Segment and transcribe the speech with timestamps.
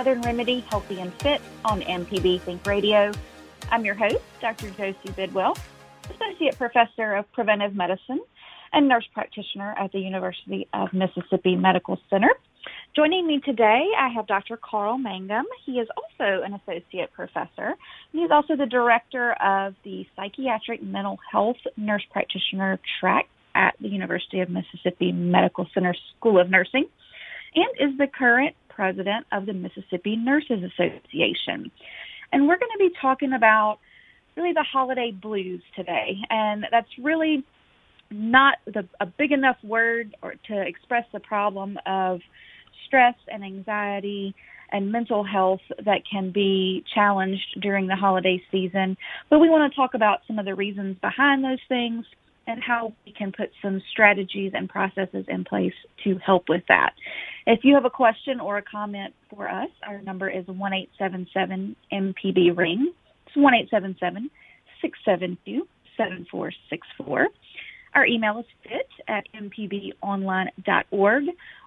[0.00, 3.12] Southern Remedy Healthy and Fit on MPB Think Radio.
[3.70, 4.70] I'm your host, Dr.
[4.70, 5.54] Josie Bidwell,
[6.08, 8.18] Associate Professor of Preventive Medicine
[8.72, 12.30] and Nurse Practitioner at the University of Mississippi Medical Center.
[12.96, 14.56] Joining me today, I have Dr.
[14.56, 15.44] Carl Mangum.
[15.66, 17.74] He is also an Associate Professor.
[18.10, 24.40] He's also the Director of the Psychiatric Mental Health Nurse Practitioner track at the University
[24.40, 26.86] of Mississippi Medical Center School of Nursing
[27.54, 31.70] and is the current president of the Mississippi Nurses Association.
[32.32, 33.76] And we're going to be talking about
[34.38, 36.16] really the holiday blues today.
[36.30, 37.44] And that's really
[38.10, 42.20] not the, a big enough word or to express the problem of
[42.86, 44.34] stress and anxiety
[44.72, 48.96] and mental health that can be challenged during the holiday season.
[49.28, 52.06] But we want to talk about some of the reasons behind those things
[52.46, 55.72] and how we can put some strategies and processes in place
[56.04, 56.94] to help with that.
[57.46, 60.90] If you have a question or a comment for us, our number is one eight
[60.98, 62.92] seven seven MPB ring.
[63.26, 64.30] It's one eight seven seven
[64.80, 65.66] six seven two
[65.96, 67.28] seven four six four.
[67.94, 71.24] Our email is fit at mpbonline.org,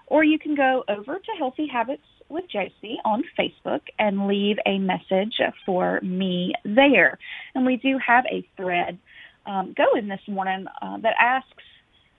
[0.07, 4.77] or you can go over to Healthy Habits with Josie on Facebook and leave a
[4.79, 5.35] message
[5.65, 7.17] for me there.
[7.55, 8.97] And we do have a thread
[9.45, 11.63] um, in this morning uh, that asks,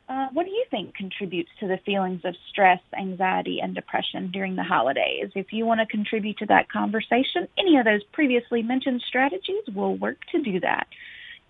[0.08, 4.54] uh, what do you think contributes to the feelings of stress, anxiety, and depression during
[4.54, 5.30] the holidays?
[5.34, 9.96] If you want to contribute to that conversation, any of those previously mentioned strategies will
[9.96, 10.86] work to do that.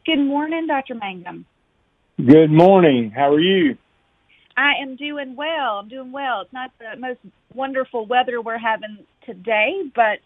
[0.07, 0.95] Good morning, Dr.
[0.95, 1.47] Mangum.
[2.17, 3.11] Good morning.
[3.11, 3.77] How are you?
[4.57, 5.81] I am doing well.
[5.81, 6.43] I'm doing well.
[6.43, 7.19] It's not the most
[7.55, 10.21] wonderful weather we're having today, but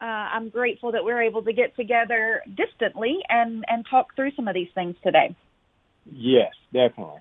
[0.00, 4.48] uh, I'm grateful that we're able to get together distantly and, and talk through some
[4.48, 5.34] of these things today.
[6.10, 7.20] Yes, definitely.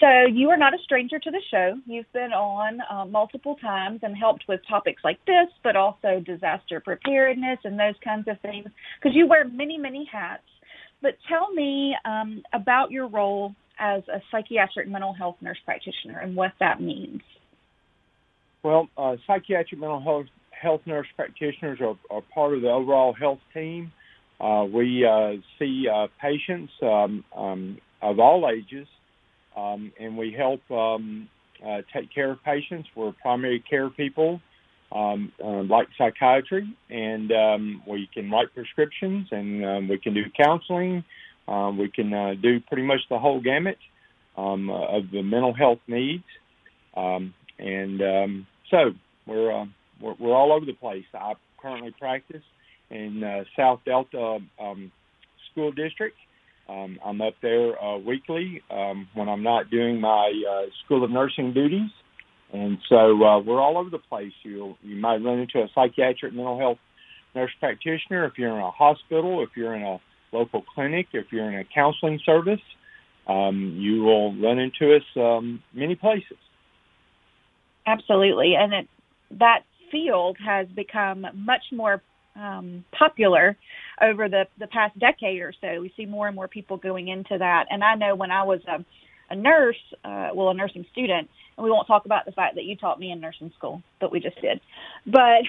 [0.00, 1.74] So, you are not a stranger to the show.
[1.86, 6.80] You've been on uh, multiple times and helped with topics like this, but also disaster
[6.80, 8.66] preparedness and those kinds of things,
[8.98, 10.42] because you wear many, many hats.
[11.00, 16.36] But tell me um, about your role as a psychiatric mental health nurse practitioner and
[16.36, 17.22] what that means.
[18.62, 20.26] Well, uh, psychiatric mental health,
[20.64, 23.92] health nurse practitioners are, are part of the overall health team.
[24.40, 28.88] Uh, we uh, see uh, patients um, um, of all ages,
[29.62, 31.28] um, and we help um,
[31.64, 32.88] uh, take care of patients.
[32.96, 34.40] We're primary care people,
[34.90, 41.04] um, uh, like psychiatry, and um, we can write prescriptions, and we can do counseling.
[41.46, 43.78] Um, we can uh, do pretty much the whole gamut
[44.36, 44.40] uh,
[44.96, 46.24] of the mental health needs,
[46.96, 48.92] and so
[49.26, 49.66] we're, uh,
[50.00, 51.04] we're we're all over the place.
[51.14, 52.42] I currently practice
[52.90, 54.92] in uh, South Delta um,
[55.50, 56.16] School District.
[56.68, 61.10] Um, I'm up there uh, weekly um, when I'm not doing my uh, School of
[61.10, 61.90] Nursing duties,
[62.52, 64.32] and so uh, we're all over the place.
[64.42, 66.78] You you might run into a psychiatric mental health
[67.34, 70.00] nurse practitioner if you're in a hospital, if you're in a
[70.32, 72.60] local clinic, if you're in a counseling service.
[73.26, 76.36] Um, you will run into us um, many places.
[77.86, 78.88] Absolutely, and it,
[79.38, 79.60] that
[79.94, 82.02] field has become much more
[82.34, 83.56] um, popular
[84.02, 85.80] over the the past decade or so.
[85.80, 88.58] We see more and more people going into that, and I know when I was
[88.66, 88.84] a,
[89.30, 92.64] a nurse, uh, well, a nursing student, and we won't talk about the fact that
[92.64, 94.60] you taught me in nursing school, but we just did.
[95.06, 95.44] But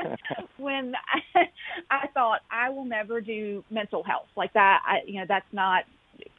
[0.56, 0.94] when
[1.36, 1.44] I,
[1.90, 5.84] I thought I will never do mental health like that, I, you know, that's not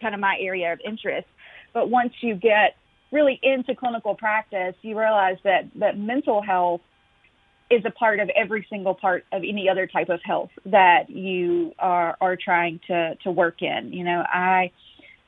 [0.01, 1.27] kind of my area of interest.
[1.73, 2.75] But once you get
[3.13, 6.81] really into clinical practice, you realize that that mental health
[7.69, 11.73] is a part of every single part of any other type of health that you
[11.79, 13.91] are are trying to to work in.
[13.93, 14.71] You know, I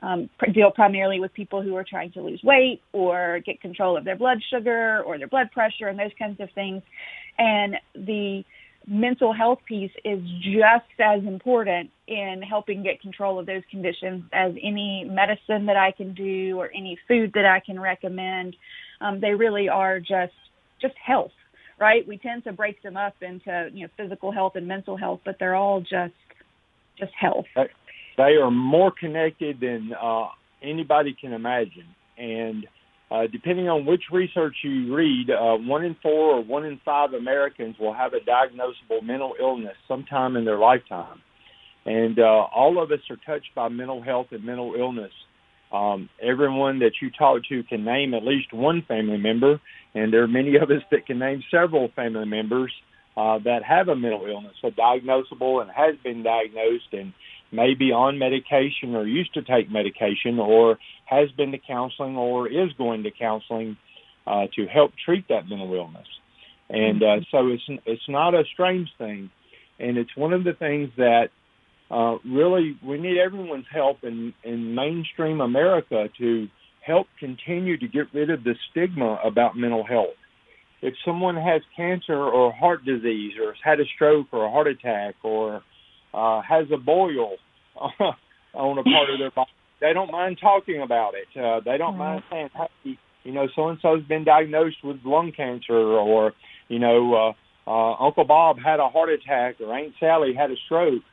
[0.02, 4.06] um, deal primarily with people who are trying to lose weight or get control of
[4.06, 6.84] their blood sugar or their blood pressure and those kinds of things.
[7.38, 8.44] And the
[8.88, 14.52] mental health piece is just as important in helping get control of those conditions as
[14.62, 18.56] any medicine that I can do or any food that I can recommend.
[19.02, 20.34] Um, they really are just
[20.82, 21.32] just health,
[21.80, 22.08] right?
[22.08, 25.36] We tend to break them up into you know physical health and mental health, but
[25.40, 26.14] they're all just
[26.98, 27.46] just health.
[28.18, 30.28] They are more connected than uh,
[30.64, 31.88] anybody can imagine,
[32.18, 32.66] and
[33.12, 37.14] uh, depending on which research you read, uh, one in four or one in five
[37.14, 41.22] Americans will have a diagnosable mental illness sometime in their lifetime.
[41.86, 45.12] And uh, all of us are touched by mental health and mental illness.
[45.76, 49.60] Um, everyone that you talk to can name at least one family member,
[49.94, 52.72] and there are many of us that can name several family members
[53.18, 57.14] uh, that have a mental illness, a diagnosable and has been diagnosed and
[57.52, 62.48] may be on medication or used to take medication or has been to counseling or
[62.48, 63.76] is going to counseling
[64.28, 66.08] uh, to help treat that mental illness.
[66.70, 69.30] And uh, so it's it's not a strange thing,
[69.78, 71.30] and it's one of the things that
[71.92, 76.48] uh, really we need everyone's help in in mainstream America to
[76.82, 80.16] help continue to get rid of the stigma about mental health.
[80.82, 84.68] If someone has cancer or heart disease or has had a stroke or a heart
[84.68, 85.64] attack or
[86.14, 87.36] uh, has a boil
[87.76, 89.52] on a part of their body.
[89.82, 91.40] They don't mind talking about it.
[91.40, 95.34] Uh, they don't mind saying, "Hey, you know, so and so's been diagnosed with lung
[95.36, 96.34] cancer," or
[96.70, 100.56] you know, uh, uh, Uncle Bob had a heart attack, or Aunt Sally had a
[100.66, 101.04] stroke.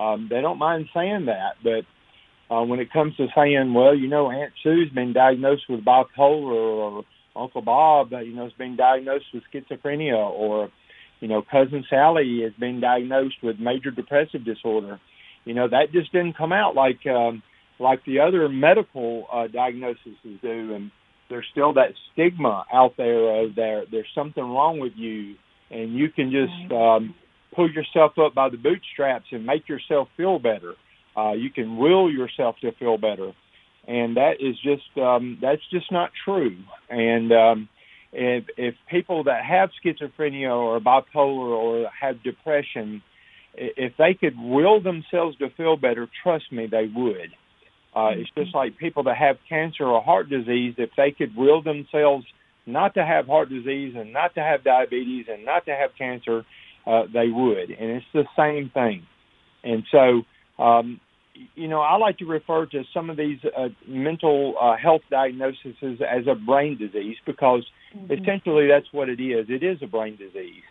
[0.00, 4.08] Um, they don't mind saying that, but uh, when it comes to saying, well, you
[4.08, 7.04] know, Aunt Sue's been diagnosed with bipolar, or
[7.36, 10.70] Uncle Bob, you know, has been diagnosed with schizophrenia, or
[11.20, 14.98] you know, cousin Sally has been diagnosed with major depressive disorder
[15.44, 17.42] you know that just didn't come out like um,
[17.78, 20.90] like the other medical uh, diagnoses do, and
[21.28, 25.34] there's still that stigma out there of there there's something wrong with you,
[25.70, 27.14] and you can just um,
[27.54, 30.74] pull yourself up by the bootstraps and make yourself feel better.
[31.16, 33.32] Uh, you can will yourself to feel better,
[33.86, 36.56] and that is just um, that's just not true.
[36.88, 37.68] And um,
[38.12, 43.02] if if people that have schizophrenia or bipolar or have depression
[43.54, 47.30] if they could will themselves to feel better, trust me, they would.
[47.94, 51.60] Uh, it's just like people that have cancer or heart disease, if they could will
[51.60, 52.24] themselves
[52.64, 56.44] not to have heart disease and not to have diabetes and not to have cancer,
[56.86, 57.70] uh, they would.
[57.70, 59.06] And it's the same thing.
[59.62, 61.00] And so, um,
[61.54, 65.76] you know, I like to refer to some of these uh, mental uh, health diagnoses
[65.82, 67.64] as a brain disease because
[67.96, 68.12] mm-hmm.
[68.12, 69.46] essentially that's what it is.
[69.48, 70.62] It is a brain disease.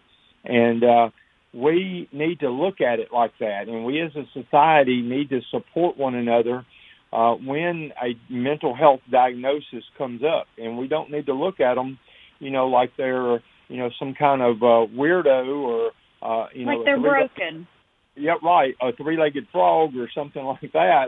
[0.43, 1.09] And, uh,
[1.53, 5.41] we need to look at it like that, and we as a society need to
[5.49, 6.65] support one another
[7.11, 11.75] uh, when a mental health diagnosis comes up, and we don't need to look at
[11.75, 11.97] them,
[12.39, 16.73] you know, like they're you know some kind of uh, weirdo or uh, you know
[16.73, 17.67] like they're broken.
[18.15, 21.07] Yeah, right, a three-legged frog or something like that.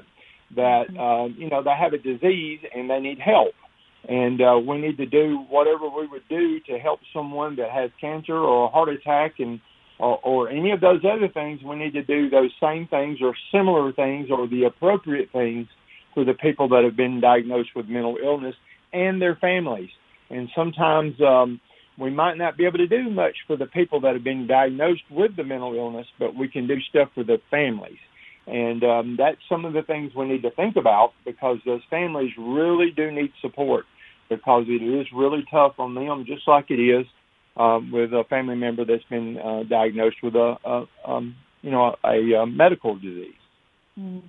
[0.55, 0.99] That mm-hmm.
[0.99, 3.53] uh, you know they have a disease and they need help,
[4.07, 7.89] and uh, we need to do whatever we would do to help someone that has
[7.99, 9.59] cancer or a heart attack and
[10.01, 13.35] or, or any of those other things, we need to do those same things or
[13.51, 15.67] similar things or the appropriate things
[16.13, 18.55] for the people that have been diagnosed with mental illness
[18.91, 19.89] and their families.
[20.29, 21.61] And sometimes um,
[22.01, 25.03] we might not be able to do much for the people that have been diagnosed
[25.12, 28.00] with the mental illness, but we can do stuff for the families.
[28.48, 32.31] And um, that's some of the things we need to think about because those families
[32.39, 33.86] really do need support
[34.29, 37.05] because it is really tough on them, just like it is
[37.55, 41.96] um, with a family member that's been uh, diagnosed with a, a um, you know
[42.03, 43.36] a, a, medical disease.
[44.00, 44.24] Mm.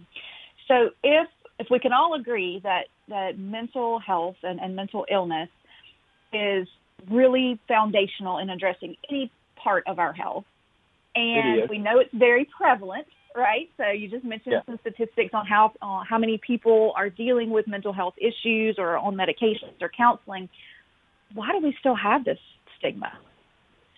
[0.69, 5.49] So if if we can all agree that that mental health and, and mental illness
[6.33, 6.69] is
[7.11, 10.45] really foundational in addressing any part of our health,
[11.15, 13.07] and we know it's very prevalent,
[13.37, 13.69] right?
[13.77, 14.61] So you just mentioned yeah.
[14.67, 18.97] some statistics on how uh, how many people are dealing with mental health issues or
[18.97, 20.49] on medications or counseling.
[21.35, 22.39] Why do we still have this
[22.79, 23.13] stigma,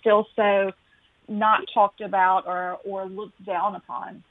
[0.00, 0.72] still so
[1.28, 4.22] not talked about or or looked down upon.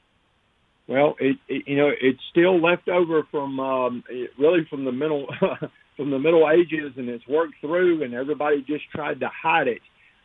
[0.86, 4.04] Well, it, it you know it's still left over from um,
[4.38, 5.26] really from the middle
[5.96, 9.82] from the Middle Ages, and it's worked through, and everybody just tried to hide it.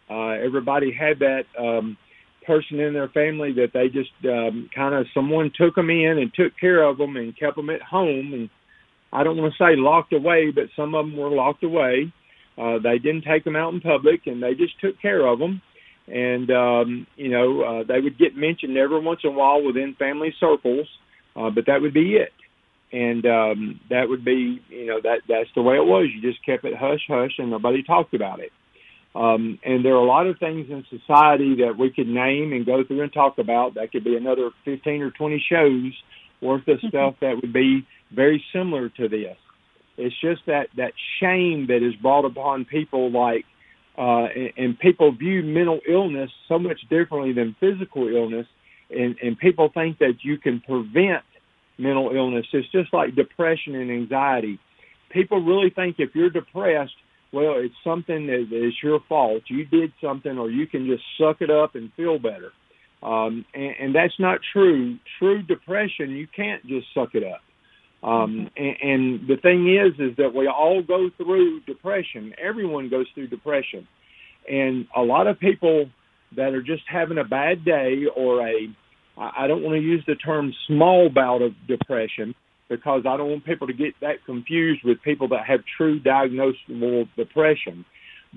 [0.09, 1.97] Uh, everybody had that um,
[2.45, 6.33] person in their family that they just um, kind of someone took them in and
[6.33, 8.49] took care of them and kept them at home, and
[9.11, 12.11] I don't want to say locked away, but some of them were locked away.
[12.57, 15.61] Uh, they didn't take them out in public, and they just took care of them.
[16.07, 19.95] And um, you know, uh, they would get mentioned every once in a while within
[19.97, 20.87] family circles,
[21.35, 22.33] uh, but that would be it.
[22.91, 26.07] And um, that would be, you know, that that's the way it was.
[26.13, 28.51] You just kept it hush hush, and nobody talked about it.
[29.15, 32.65] Um, and there are a lot of things in society that we could name and
[32.65, 33.75] go through and talk about.
[33.75, 35.93] That could be another 15 or 20 shows
[36.41, 36.87] worth of mm-hmm.
[36.87, 39.37] stuff that would be very similar to this.
[39.97, 43.45] It's just that, that shame that is brought upon people like,
[43.97, 48.47] uh, and, and people view mental illness so much differently than physical illness.
[48.89, 51.23] And, and people think that you can prevent
[51.79, 52.45] mental illness.
[52.53, 54.59] It's just like depression and anxiety.
[55.09, 56.93] People really think if you're depressed,
[57.31, 59.43] well, it's something that is your fault.
[59.47, 62.51] You did something, or you can just suck it up and feel better.
[63.01, 64.97] Um, and, and that's not true.
[65.19, 67.41] True depression, you can't just suck it up.
[68.01, 68.63] Um, mm-hmm.
[68.63, 72.33] and, and the thing is, is that we all go through depression.
[72.41, 73.87] Everyone goes through depression,
[74.49, 75.89] and a lot of people
[76.35, 78.67] that are just having a bad day or a,
[79.19, 82.33] I don't want to use the term small bout of depression,
[82.69, 87.09] because I don't want people to get that confused with people that have true diagnosable
[87.17, 87.83] depression.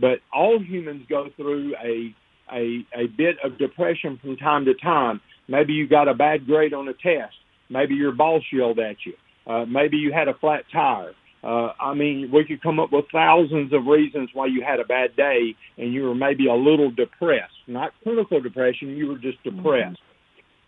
[0.01, 2.15] But all humans go through a
[2.53, 5.21] a, a bit of depression from time to time.
[5.49, 7.35] Maybe you got a bad grade on a test.
[7.71, 9.15] Maybe your boss yelled at you.
[9.47, 11.13] Uh, maybe you had a flat tire.
[11.43, 14.85] Uh, I mean, we could come up with thousands of reasons why you had a
[14.85, 17.55] bad day and you were maybe a little depressed.
[17.67, 19.97] Not clinical depression, you were just depressed.
[19.97, 20.12] Mm-hmm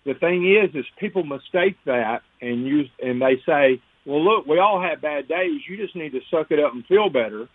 [0.05, 4.59] the thing is, is people mistake that and use and they say, "Well, look, we
[4.59, 5.61] all have bad days.
[5.69, 7.49] You just need to suck it up and feel better."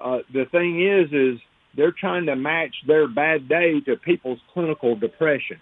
[0.00, 1.40] Uh, the thing is, is
[1.76, 5.60] they're trying to match their bad day to people's clinical depression,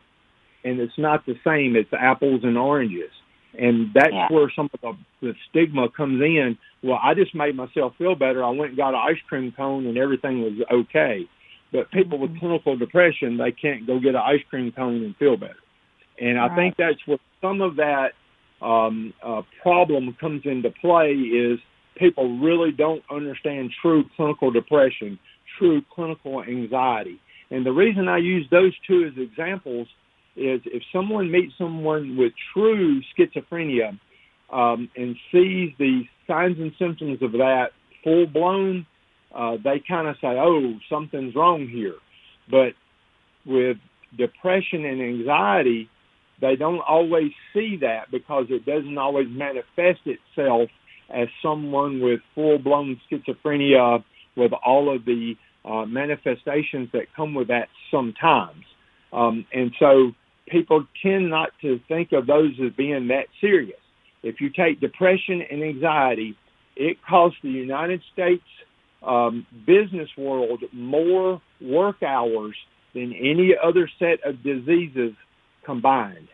[0.64, 1.76] and it's not the same.
[1.76, 3.10] It's apples and oranges,
[3.58, 4.28] and that's yeah.
[4.30, 4.92] where some of the,
[5.26, 6.58] the stigma comes in.
[6.82, 8.44] Well, I just made myself feel better.
[8.44, 11.26] I went and got an ice cream cone, and everything was okay.
[11.72, 12.40] But people with mm-hmm.
[12.40, 15.56] clinical depression, they can't go get an ice cream cone and feel better.
[16.20, 18.12] And I think that's where some of that
[18.62, 21.58] um, uh, problem comes into play is
[21.96, 25.18] people really don't understand true clinical depression,
[25.58, 27.20] true clinical anxiety.
[27.50, 29.88] And the reason I use those two as examples
[30.36, 33.98] is if someone meets someone with true schizophrenia
[34.52, 37.68] um, and sees the signs and symptoms of that
[38.02, 38.86] full blown,
[39.34, 41.96] uh, they kind of say, oh, something's wrong here.
[42.50, 42.72] But
[43.46, 43.76] with
[44.16, 45.88] depression and anxiety,
[46.44, 50.68] they don't always see that because it doesn't always manifest itself
[51.08, 54.04] as someone with full blown schizophrenia
[54.36, 58.62] with all of the uh, manifestations that come with that sometimes.
[59.12, 60.12] Um, and so
[60.46, 63.80] people tend not to think of those as being that serious.
[64.22, 66.36] If you take depression and anxiety,
[66.76, 68.44] it costs the United States
[69.02, 72.56] um, business world more work hours
[72.94, 75.14] than any other set of diseases
[75.64, 76.28] combined.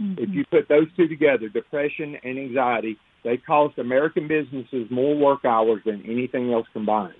[0.00, 0.22] Mm-hmm.
[0.22, 5.44] If you put those two together, depression and anxiety, they cost American businesses more work
[5.44, 7.14] hours than anything else combined.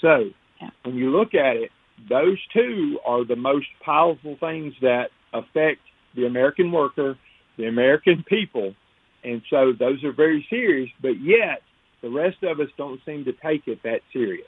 [0.00, 0.30] So
[0.60, 0.70] yeah.
[0.82, 1.70] when you look at it,
[2.08, 5.80] those two are the most powerful things that affect
[6.16, 7.16] the American worker,
[7.56, 8.74] the American people.
[9.22, 11.62] And so those are very serious, but yet
[12.02, 14.46] the rest of us don't seem to take it that serious.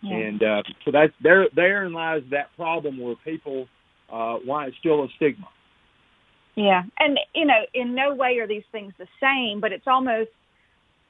[0.00, 0.16] Yeah.
[0.16, 1.48] And uh, so that's there.
[1.54, 3.66] Therein lies that problem where people,
[4.14, 5.48] uh, why it's still a stigma.
[6.54, 10.30] Yeah, and you know, in no way are these things the same, but it's almost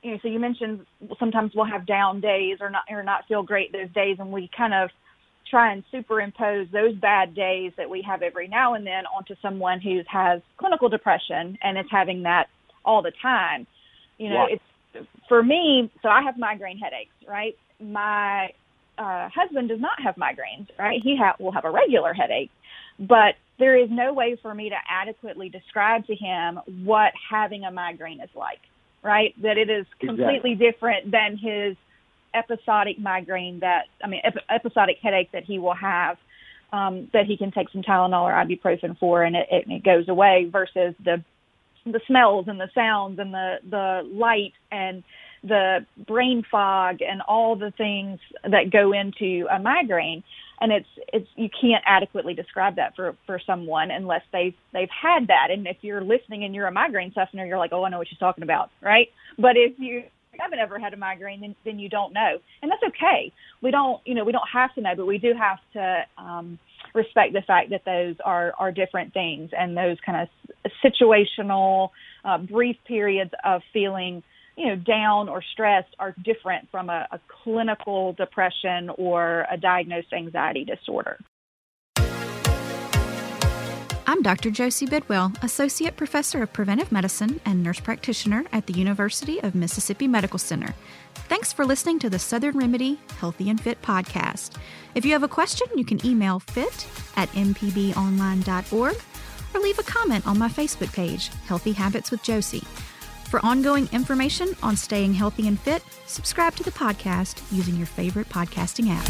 [0.03, 0.19] you know.
[0.23, 0.87] So you mentioned
[1.19, 4.49] sometimes we'll have down days or not or not feel great those days, and we
[4.57, 4.89] kind of
[5.51, 9.81] try and superimpose those bad days that we have every now and then onto someone
[9.81, 12.47] who has clinical depression and is having that
[12.83, 13.67] all the time.
[14.17, 14.57] You know, yeah.
[14.95, 15.93] it's for me.
[16.03, 17.55] So I have migraine headaches, right?
[17.79, 18.49] My
[18.97, 21.01] uh, husband does not have migraines, right?
[21.03, 22.51] He ha- will have a regular headache,
[22.99, 27.71] but there is no way for me to adequately describe to him what having a
[27.71, 28.61] migraine is like,
[29.03, 29.35] right?
[29.43, 30.55] That it is completely exactly.
[30.55, 31.77] different than his
[32.35, 36.17] episodic migraine that, I mean, ep- episodic headache that he will have.
[36.73, 40.09] Um, that he can take some Tylenol or ibuprofen for, and it, it, it goes
[40.09, 40.49] away.
[40.51, 41.23] Versus the
[41.87, 45.05] the smells and the sounds and the the light and
[45.47, 50.23] the brain fog and all the things that go into a migraine.
[50.61, 55.27] And it's it's you can't adequately describe that for for someone unless they've they've had
[55.29, 55.49] that.
[55.51, 58.09] And if you're listening and you're a migraine sufferer you're like oh i know what
[58.09, 59.09] she's talking about right?
[59.37, 60.05] But if you
[60.39, 62.39] haven't ever had a migraine then then you don't know.
[62.63, 63.33] And that's okay.
[63.63, 66.59] We don't you know we don't have to know but we do have to um
[66.95, 71.91] respect the fact that those are are different things and those kind of situational
[72.25, 74.23] uh, brief periods of feeling
[74.57, 80.13] you know, down or stressed are different from a, a clinical depression or a diagnosed
[80.13, 81.19] anxiety disorder.
[84.07, 84.51] I'm Dr.
[84.51, 90.07] Josie Bidwell, Associate Professor of Preventive Medicine and Nurse Practitioner at the University of Mississippi
[90.07, 90.75] Medical Center.
[91.29, 94.57] Thanks for listening to the Southern Remedy Healthy and Fit podcast.
[94.95, 98.97] If you have a question, you can email fit at mpbonline.org
[99.55, 102.63] or leave a comment on my Facebook page, Healthy Habits with Josie.
[103.35, 108.29] For ongoing information on staying healthy and fit, subscribe to the podcast using your favorite
[108.29, 109.05] podcasting app.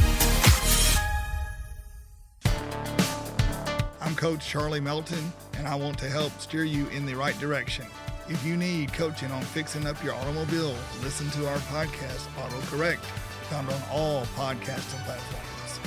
[4.01, 7.85] I'm Coach Charlie Melton, and I want to help steer you in the right direction.
[8.27, 13.05] If you need coaching on fixing up your automobile, listen to our podcast, AutoCorrect,
[13.51, 15.81] found on all podcasting platforms.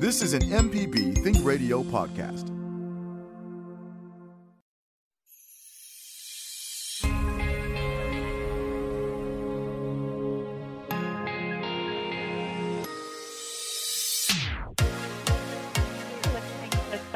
[0.00, 2.57] This is an MPB Think Radio podcast.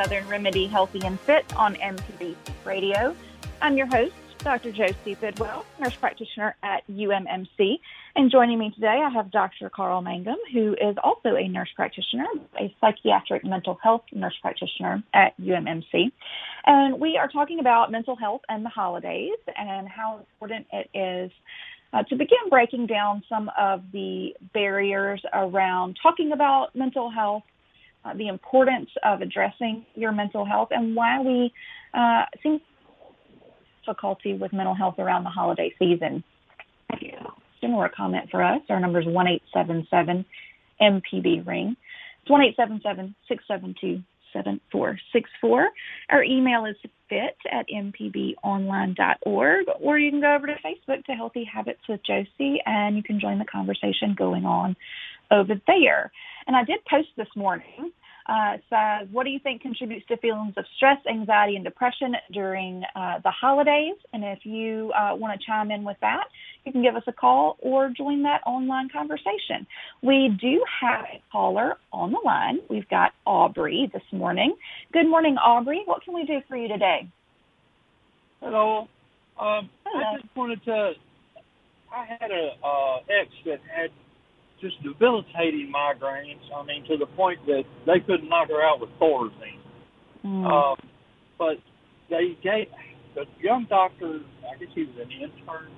[0.02, 3.14] Southern Remedy Healthy and Fit on MPB Radio.
[3.60, 4.72] I'm your host, Dr.
[4.72, 7.78] Josie Bidwell, nurse practitioner at UMMC.
[8.16, 9.70] And joining me today, I have Dr.
[9.70, 12.26] Carl Mangum, who is also a nurse practitioner,
[12.58, 16.10] a psychiatric mental health nurse practitioner at UMMC.
[16.66, 21.30] And we are talking about mental health and the holidays and how important it is
[21.92, 27.44] uh, to begin breaking down some of the barriers around talking about mental health
[28.04, 31.52] uh, the importance of addressing your mental health and why we
[31.94, 32.62] uh, see
[33.84, 36.22] difficulty with mental health around the holiday season.
[37.60, 38.60] Similar comment for us.
[38.68, 40.24] Our number is one eight seven seven
[40.80, 41.76] MPB ring.
[42.22, 45.68] It's one eight seven seven six seven two seven four six four.
[46.10, 46.76] Our email is
[47.08, 52.60] fit at mpbonline.org, or you can go over to Facebook to Healthy Habits with Josie,
[52.64, 54.76] and you can join the conversation going on
[55.30, 56.10] over there.
[56.46, 57.92] And I did post this morning.
[58.28, 62.82] Uh, says, what do you think contributes to feelings of stress, anxiety, and depression during
[62.94, 63.96] uh, the holidays?
[64.12, 66.24] And if you uh, want to chime in with that,
[66.64, 69.66] you can give us a call or join that online conversation.
[70.02, 72.58] We do have a caller on the line.
[72.70, 74.54] We've got Aubrey this morning.
[74.92, 75.82] Good morning, Aubrey.
[75.84, 77.08] What can we do for you today?
[78.40, 78.88] Hello.
[79.40, 80.04] Um, Hello.
[80.04, 80.92] I just wanted to.
[81.94, 83.90] I had a uh, ex that had
[84.62, 86.40] just debilitating migraines.
[86.56, 89.60] I mean, to the point that they couldn't knock her out with Thorazine.
[90.24, 90.46] Mm.
[90.46, 90.76] Um,
[91.36, 91.58] but
[92.08, 92.68] they gave
[93.14, 94.20] the young doctor.
[94.48, 95.68] I guess he was an intern.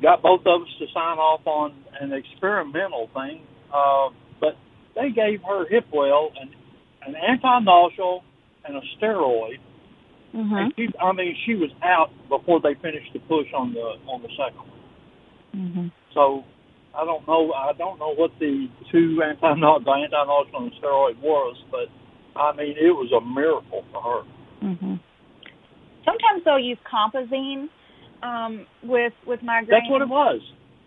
[0.00, 4.56] Got both of us to sign off on an experimental thing, uh, but
[4.94, 6.50] they gave her Hipwell and
[7.06, 8.22] an anti-nausal
[8.64, 9.58] and a steroid.
[10.34, 10.54] Mm-hmm.
[10.54, 14.22] And she, I mean, she was out before they finished the push on the on
[14.22, 14.80] the second one.
[15.54, 15.86] Mm-hmm.
[16.14, 16.44] So
[16.94, 17.52] I don't know.
[17.52, 21.90] I don't know what the two anti the and steroid was, but
[22.38, 24.22] I mean it was a miracle for her.
[24.62, 24.94] Mm-hmm.
[26.04, 27.68] Sometimes they'll use Compazine
[28.22, 29.80] um, with with migraine.
[29.80, 30.40] That's what it was.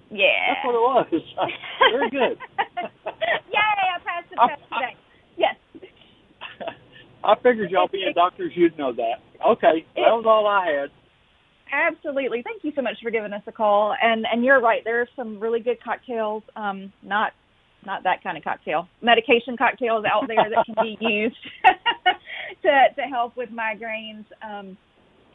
[0.09, 1.07] Yeah, that's what it was.
[1.91, 2.39] Very good.
[3.51, 3.59] Yay!
[3.59, 4.95] I passed the test today.
[5.35, 5.55] Yes.
[7.23, 9.19] I figured y'all being doctors, you'd know that.
[9.45, 10.89] Okay, that was all I had.
[11.77, 12.41] Absolutely.
[12.41, 13.95] Thank you so much for giving us a call.
[14.01, 14.81] And and you're right.
[14.83, 16.43] There are some really good cocktails.
[16.55, 17.33] Um, not
[17.85, 18.87] not that kind of cocktail.
[19.01, 21.35] Medication cocktails out there that can be used
[22.63, 24.25] to to help with migraines.
[24.43, 24.77] Um,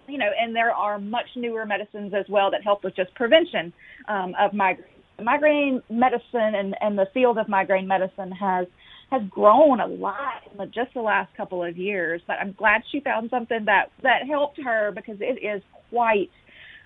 [0.09, 3.73] you know, and there are much newer medicines as well that help with just prevention
[4.09, 4.87] um, of migraine.
[5.23, 8.67] Migraine medicine and and the field of migraine medicine has
[9.11, 12.21] has grown a lot in just the last couple of years.
[12.27, 16.31] But I'm glad she found something that that helped her because it is quite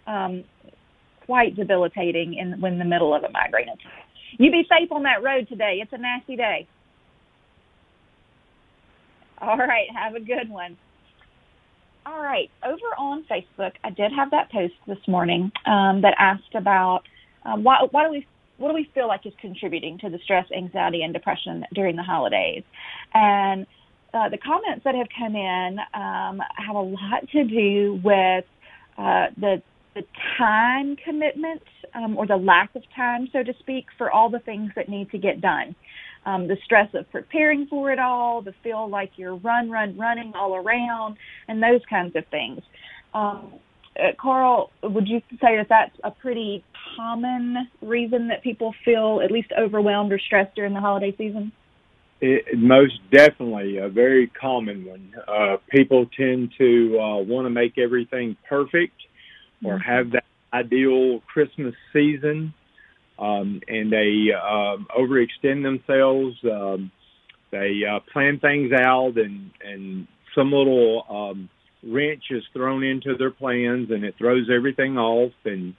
[0.07, 0.45] um,
[1.25, 4.05] quite debilitating in when the middle of a migraine attack.
[4.39, 5.79] You be safe on that road today.
[5.83, 6.67] It's a nasty day.
[9.39, 10.77] All right, have a good one.
[12.07, 16.55] All right, over on Facebook, I did have that post this morning um, that asked
[16.55, 17.03] about
[17.45, 18.27] um, why, why do we
[18.59, 22.03] what do we feel like is contributing to the stress, anxiety, and depression during the
[22.03, 22.63] holidays?
[23.13, 23.67] And
[24.15, 28.45] uh, the comments that have come in um, have a lot to do with
[28.99, 29.63] uh, the
[29.95, 30.03] the
[30.37, 31.63] time commitment
[31.95, 35.11] um, or the lack of time, so to speak, for all the things that need
[35.11, 35.75] to get done.
[36.27, 40.35] Um, the stress of preparing for it all, the feel like you're run, run, running
[40.35, 41.17] all around,
[41.49, 42.61] and those kinds of things.
[43.15, 43.55] Um,
[43.99, 46.63] uh, Carl, would you say that that's a pretty
[46.97, 51.53] common reason that people feel at least overwhelmed or stressed during the holiday season?
[52.21, 55.15] It, most definitely a very common one.
[55.29, 58.95] Uh, people tend to uh, want to make everything perfect
[59.63, 59.91] or mm-hmm.
[59.91, 62.55] have that ideal Christmas season,
[63.19, 66.37] um, and they um, overextend themselves.
[66.45, 66.91] Um,
[67.51, 71.49] they uh, plan things out, and and some little um,
[71.83, 75.75] wrench is thrown into their plans, and it throws everything off, and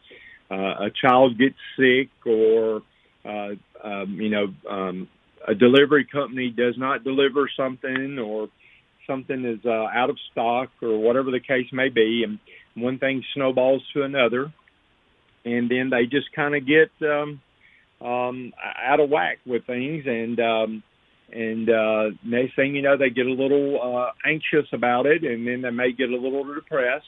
[0.50, 2.82] uh, a child gets sick, or
[3.26, 3.50] uh,
[3.84, 5.08] um, you know, um,
[5.47, 8.49] a delivery company does not deliver something, or
[9.07, 12.39] something is uh, out of stock, or whatever the case may be, and
[12.75, 14.51] one thing snowballs to another,
[15.45, 17.41] and then they just kind of get um,
[18.01, 20.83] um, out of whack with things, and um,
[21.31, 25.47] and uh, next thing you know, they get a little uh, anxious about it, and
[25.47, 27.05] then they may get a little depressed,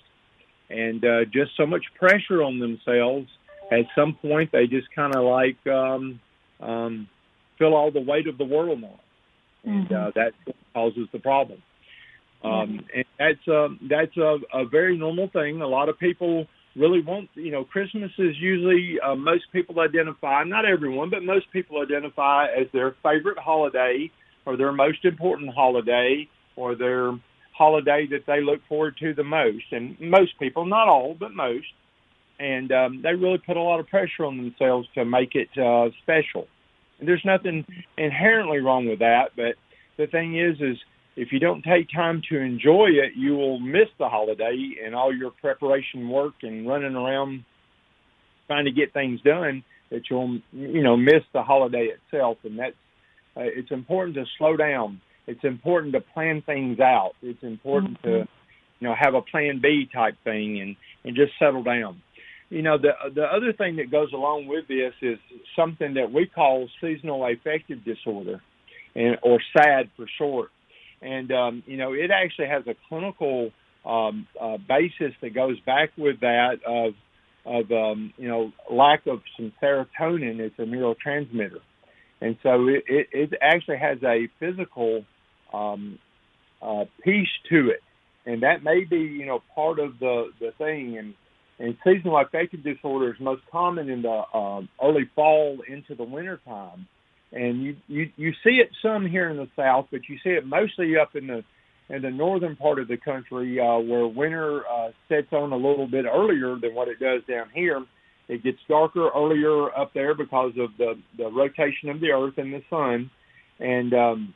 [0.69, 3.27] and uh, just so much pressure on themselves.
[3.71, 6.19] At some point, they just kind of like um,
[6.59, 7.07] um,
[7.59, 8.99] feel all the weight of the world on,
[9.63, 9.93] and mm-hmm.
[9.93, 10.31] uh, that
[10.73, 11.61] causes the problem.
[12.43, 15.61] Um, and that's a that's a, a very normal thing.
[15.61, 20.43] A lot of people really want you know Christmas is usually uh, most people identify
[20.43, 24.09] not everyone but most people identify as their favorite holiday
[24.45, 27.11] or their most important holiday or their
[27.59, 29.65] holiday that they look forward to the most.
[29.71, 31.67] And most people, not all, but most,
[32.39, 35.89] and um, they really put a lot of pressure on themselves to make it uh,
[36.01, 36.47] special.
[37.01, 37.65] There's nothing
[37.97, 39.55] inherently wrong with that, but
[39.97, 40.77] the thing is, is
[41.15, 45.13] if you don't take time to enjoy it, you will miss the holiday and all
[45.13, 47.43] your preparation work and running around
[48.47, 49.63] trying to get things done.
[49.91, 52.75] That you'll, you know, miss the holiday itself, and that's.
[53.35, 55.01] Uh, it's important to slow down.
[55.27, 57.11] It's important to plan things out.
[57.21, 58.07] It's important mm-hmm.
[58.07, 58.27] to,
[58.79, 62.01] you know, have a plan B type thing and and just settle down.
[62.49, 65.19] You know, the the other thing that goes along with this is
[65.55, 68.41] something that we call seasonal affective disorder,
[68.95, 70.51] and or SAD for short
[71.01, 73.51] and um, you know it actually has a clinical
[73.85, 76.93] um, uh, basis that goes back with that of
[77.45, 80.39] of um, you know lack of some serotonin.
[80.39, 81.61] It's a neurotransmitter,
[82.21, 85.05] and so it, it, it actually has a physical
[85.53, 85.99] um,
[86.61, 87.81] uh, piece to it,
[88.25, 90.97] and that may be you know part of the the thing.
[90.97, 91.13] And
[91.59, 96.39] and seasonal affective disorder is most common in the um, early fall into the winter
[96.45, 96.87] time
[97.31, 100.45] and you you you see it some here in the south, but you see it
[100.45, 101.43] mostly up in the
[101.89, 105.87] in the northern part of the country uh, where winter uh, sets on a little
[105.87, 107.83] bit earlier than what it does down here.
[108.27, 112.53] It gets darker earlier up there because of the the rotation of the Earth and
[112.53, 113.11] the sun,
[113.59, 114.33] and um,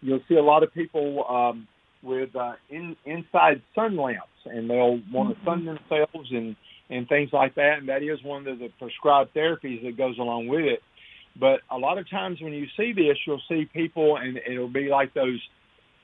[0.00, 1.66] you'll see a lot of people um,
[2.02, 6.56] with uh, in, inside sun lamps, and they'll want to sun themselves and
[6.90, 7.78] and things like that.
[7.78, 10.80] And that is one of the prescribed therapies that goes along with it.
[11.38, 14.88] But a lot of times when you see this, you'll see people, and it'll be
[14.88, 15.40] like those,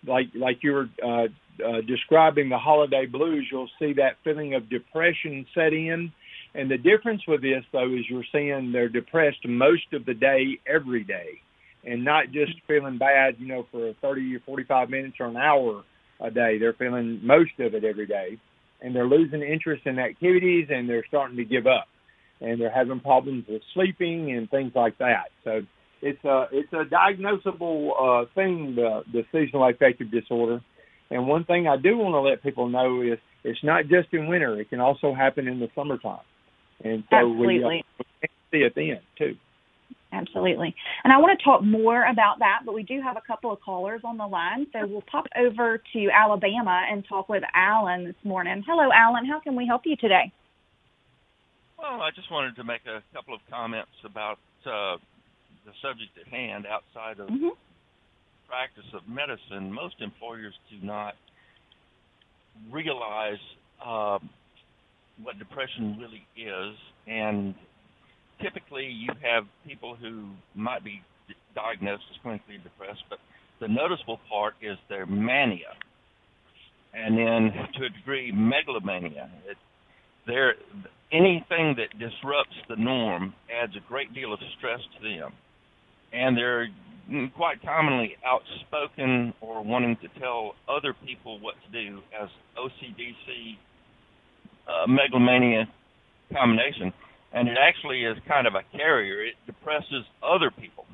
[0.06, 1.26] like like you were uh,
[1.64, 3.48] uh, describing the holiday blues.
[3.50, 6.12] You'll see that feeling of depression set in,
[6.54, 10.58] and the difference with this though is you're seeing they're depressed most of the day,
[10.66, 11.40] every day,
[11.86, 15.82] and not just feeling bad, you know, for 30 or 45 minutes or an hour
[16.20, 16.58] a day.
[16.58, 18.38] They're feeling most of it every day,
[18.80, 21.86] and they're losing interest in activities, and they're starting to give up
[22.40, 25.26] and they're having problems with sleeping and things like that.
[25.44, 25.60] So
[26.02, 30.60] it's a it's a diagnosable uh, thing, the, the seasonal affective disorder.
[31.10, 34.26] And one thing I do want to let people know is it's not just in
[34.26, 36.20] winter; it can also happen in the summertime.
[36.82, 37.46] And so Absolutely.
[37.46, 39.36] we, uh, we see it then too.
[40.14, 40.74] Absolutely.
[41.02, 43.60] And I want to talk more about that, but we do have a couple of
[43.60, 44.66] callers on the line.
[44.72, 48.62] So we'll pop over to Alabama and talk with Alan this morning.
[48.66, 49.26] Hello, Alan.
[49.26, 50.32] How can we help you today?
[51.78, 54.96] Well, I just wanted to make a couple of comments about uh,
[55.66, 57.48] the subject at hand outside of mm-hmm.
[58.48, 59.72] practice of medicine.
[59.72, 61.14] Most employers do not
[62.70, 63.42] realize
[63.84, 64.18] uh,
[65.22, 67.54] what depression really is, and
[68.40, 71.02] typically you have people who might be
[71.54, 73.18] diagnosed as clinically depressed, but
[73.60, 75.72] the noticeable part is their mania,
[76.92, 79.30] and then to a degree megalomania.
[79.48, 79.56] It,
[80.26, 80.54] there
[81.12, 85.32] anything that disrupts the norm adds a great deal of stress to them.
[86.12, 86.68] And they're
[87.36, 93.56] quite commonly outspoken or wanting to tell other people what to do as OCDC
[94.66, 95.68] uh, megalomania
[96.32, 96.92] combination.
[97.34, 99.24] And it actually is kind of a carrier.
[99.24, 100.86] It depresses other people.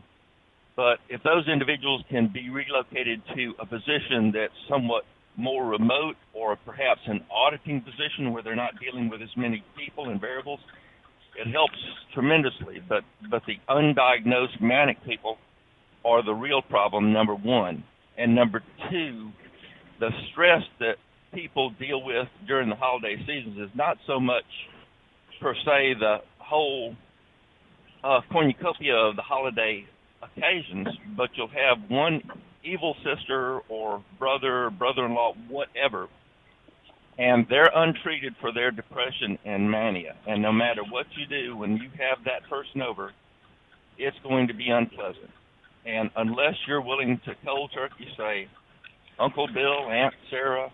[0.75, 5.05] But if those individuals can be relocated to a position that's somewhat
[5.37, 10.09] more remote or perhaps an auditing position where they're not dealing with as many people
[10.09, 10.61] and variables,
[11.37, 11.77] it helps
[12.15, 12.81] tremendously.
[12.89, 15.37] But but the undiagnosed manic people
[16.05, 17.85] are the real problem, number one.
[18.17, 19.31] And number two,
[19.99, 20.97] the stress that
[21.33, 24.45] people deal with during the holiday seasons is not so much
[25.41, 26.95] per se the whole
[28.05, 29.85] uh, cornucopia of the holiday
[30.23, 32.23] occasions, but you'll have one
[32.63, 36.09] evil sister or brother, brother-in-law, whatever,
[37.19, 40.17] and they're untreated for their depression and mania.
[40.27, 43.13] And no matter what you do, when you have that person over,
[43.99, 45.31] it's going to be unpleasant.
[45.87, 48.49] And unless you're willing to cold turkey say,
[49.19, 50.71] Uncle Bill, Aunt Sarah,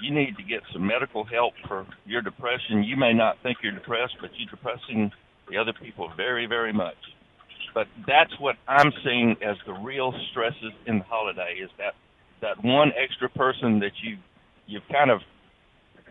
[0.00, 2.82] you need to get some medical help for your depression.
[2.82, 5.10] You may not think you're depressed, but you're depressing
[5.48, 6.96] the other people very, very much.
[7.74, 11.94] But that's what I'm seeing as the real stresses in the holiday is that
[12.40, 14.16] that one extra person that you
[14.66, 15.20] you've kind of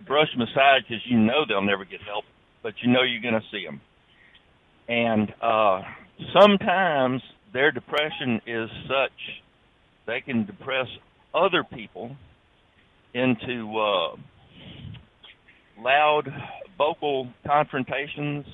[0.05, 2.23] brushed them aside because you know they'll never get help,
[2.63, 3.81] but you know you're going to see them.
[4.87, 5.81] And uh,
[6.39, 7.21] sometimes
[7.53, 9.11] their depression is such
[10.07, 10.87] they can depress
[11.33, 12.15] other people
[13.13, 14.15] into uh,
[15.81, 16.27] loud
[16.77, 18.45] vocal confrontations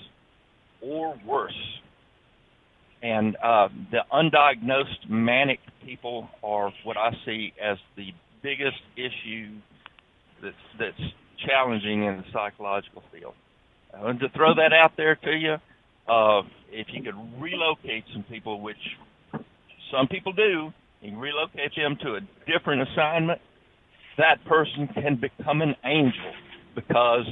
[0.81, 1.53] or worse.
[3.01, 9.51] And uh, the undiagnosed manic people are what I see as the biggest issue
[10.41, 11.13] that's that's
[11.47, 13.33] challenging in the psychological field.
[13.93, 15.55] Uh, and to throw that out there to you,
[16.07, 16.41] uh,
[16.71, 18.77] if you could relocate some people, which
[19.91, 23.39] some people do, you relocate them to a different assignment,
[24.17, 26.33] that person can become an angel
[26.73, 27.25] because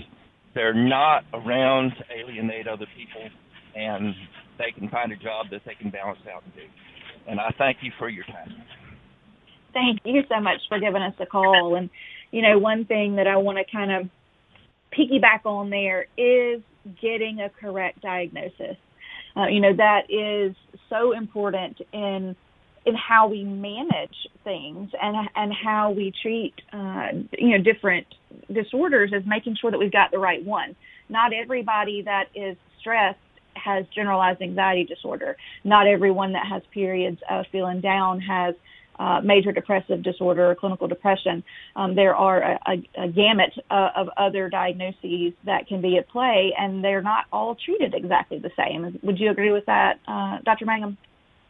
[0.53, 3.29] they're not around to alienate other people
[3.75, 4.13] and
[4.57, 6.61] they can find a job that they can balance out and do.
[7.27, 8.53] And I thank you for your time.
[9.73, 11.75] Thank you so much for giving us a call.
[11.75, 11.89] And,
[12.31, 14.09] you know, one thing that I want to kind of
[14.91, 16.61] piggyback on there is
[17.01, 18.77] getting a correct diagnosis.
[19.35, 20.55] Uh, you know, that is
[20.89, 22.35] so important in
[22.85, 28.07] in how we manage things and and how we treat uh, you know different
[28.51, 30.75] disorders is making sure that we've got the right one.
[31.09, 33.19] Not everybody that is stressed
[33.55, 35.37] has generalized anxiety disorder.
[35.63, 38.55] Not everyone that has periods of feeling down has
[38.99, 41.43] uh, major depressive disorder or clinical depression.
[41.75, 46.07] Um, there are a, a, a gamut uh, of other diagnoses that can be at
[46.09, 48.99] play, and they're not all treated exactly the same.
[49.03, 50.65] Would you agree with that, uh, Dr.
[50.65, 50.97] Mangum?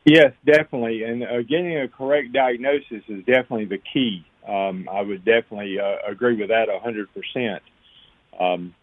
[0.06, 1.04] Yes, definitely.
[1.04, 4.26] And uh, getting a correct diagnosis is definitely the key.
[4.48, 7.64] Um, I would definitely uh, agree with that a hundred percent.
[8.40, 8.76] Um,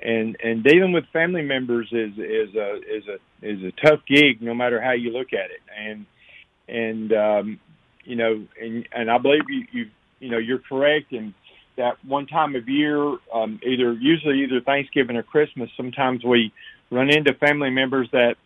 [0.00, 4.42] and and dealing with family members is is a is a is a tough gig,
[4.42, 5.60] no matter how you look at it.
[5.76, 6.06] And
[6.68, 7.60] and um,
[8.04, 11.34] you know, and and I believe you you you know you're correct in
[11.76, 12.98] that one time of year,
[13.34, 15.70] um, either usually either Thanksgiving or Christmas.
[15.76, 16.52] Sometimes we
[16.90, 18.36] run into family members that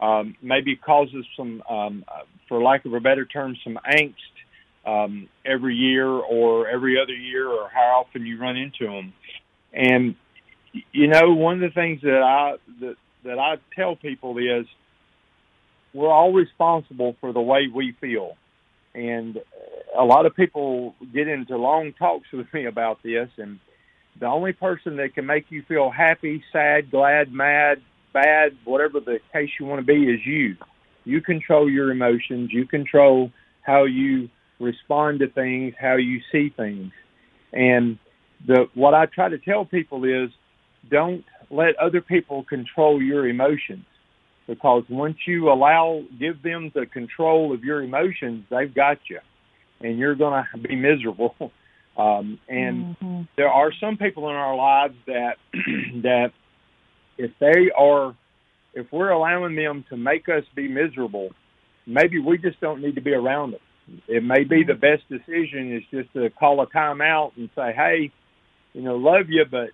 [0.00, 2.04] um, maybe causes some, um,
[2.48, 4.14] for lack of a better term, some angst
[4.86, 9.12] um, every year or every other year, or how often you run into them.
[9.72, 10.14] And
[10.92, 14.66] you know, one of the things that I that that I tell people is
[15.92, 18.36] we're all responsible for the way we feel.
[18.94, 19.38] And
[19.96, 23.58] a lot of people get into long talks with me about this, and
[24.18, 27.80] the only person that can make you feel happy, sad, glad, mad,
[28.12, 30.56] bad, whatever the case you want to be, is you.
[31.04, 32.50] You control your emotions.
[32.52, 33.30] You control
[33.62, 36.92] how you respond to things, how you see things.
[37.52, 37.98] And
[38.46, 40.30] the what I try to tell people is
[40.90, 43.84] don't let other people control your emotions
[44.46, 49.20] because once you allow give them the control of your emotions, they've got you,
[49.80, 51.34] and you're going to be miserable.
[51.96, 53.22] Um, and mm-hmm.
[53.36, 55.36] there are some people in our lives that
[56.02, 56.30] that
[57.18, 58.14] if they are,
[58.74, 61.30] if we're allowing them to make us be miserable,
[61.86, 63.60] maybe we just don't need to be around them.
[64.06, 68.12] It may be the best decision is just to call a timeout and say, hey,
[68.72, 69.70] you know, love you, but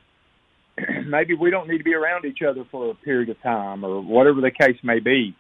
[1.07, 4.01] maybe we don't need to be around each other for a period of time or
[4.01, 5.37] whatever the case may be.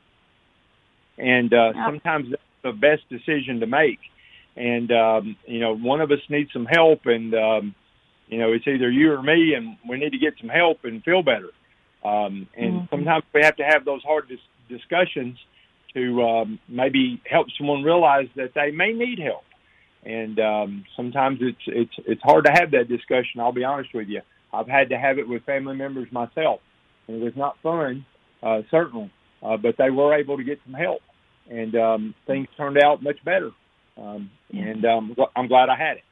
[1.18, 3.98] And uh, sometimes that's the best decision to make.
[4.56, 7.74] And, um, you know, one of us needs some help and, um,
[8.28, 11.02] you know, it's either you or me and we need to get some help and
[11.04, 11.50] feel better.
[12.06, 12.84] Um, and mm-hmm.
[12.90, 14.38] sometimes we have to have those hard dis-
[14.68, 15.36] discussions
[15.94, 19.42] to um, maybe help someone realize that they may need help.
[20.04, 23.40] And um, sometimes it's it's it's hard to have that discussion.
[23.40, 24.20] I'll be honest with you.
[24.52, 26.60] I've had to have it with family members myself,
[27.08, 28.06] and it was not fun,
[28.40, 29.10] uh, certainly.
[29.42, 31.00] Uh, but they were able to get some help,
[31.50, 33.50] and um, things turned out much better.
[33.96, 36.04] Um, and um, I'm glad I had it.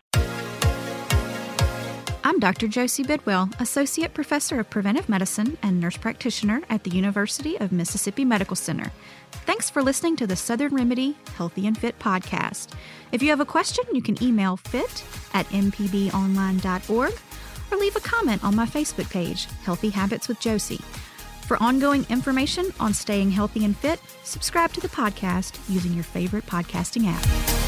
[2.26, 2.68] I'm Dr.
[2.68, 8.24] Josie Bidwell, Associate Professor of Preventive Medicine and Nurse Practitioner at the University of Mississippi
[8.24, 8.90] Medical Center.
[9.44, 12.68] Thanks for listening to the Southern Remedy Healthy and Fit podcast.
[13.12, 17.12] If you have a question, you can email fit at mpbonline.org
[17.70, 20.80] or leave a comment on my Facebook page, Healthy Habits with Josie.
[21.46, 26.46] For ongoing information on staying healthy and fit, subscribe to the podcast using your favorite
[26.46, 27.63] podcasting app.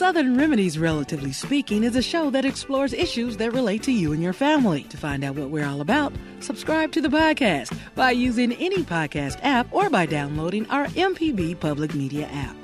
[0.00, 4.22] Southern Remedies, Relatively Speaking, is a show that explores issues that relate to you and
[4.22, 4.84] your family.
[4.84, 9.38] To find out what we're all about, subscribe to the podcast by using any podcast
[9.42, 12.56] app or by downloading our MPB Public Media app.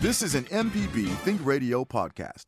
[0.00, 2.46] This is an MPB Think Radio podcast.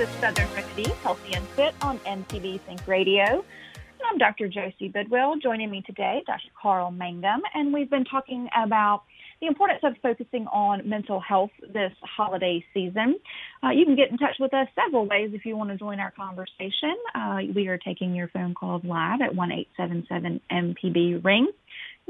[0.00, 3.24] Is Southern Remedy, Healthy and Fit on MPB Think Radio.
[3.24, 4.46] And I'm Dr.
[4.46, 5.36] Josie Bidwell.
[5.42, 6.50] Joining me today, Dr.
[6.60, 9.02] Carl Mangum, and we've been talking about
[9.40, 13.18] the importance of focusing on mental health this holiday season.
[13.64, 15.98] Uh, you can get in touch with us several ways if you want to join
[15.98, 16.94] our conversation.
[17.16, 21.50] Uh, we are taking your phone calls live at one eight seven seven MPB ring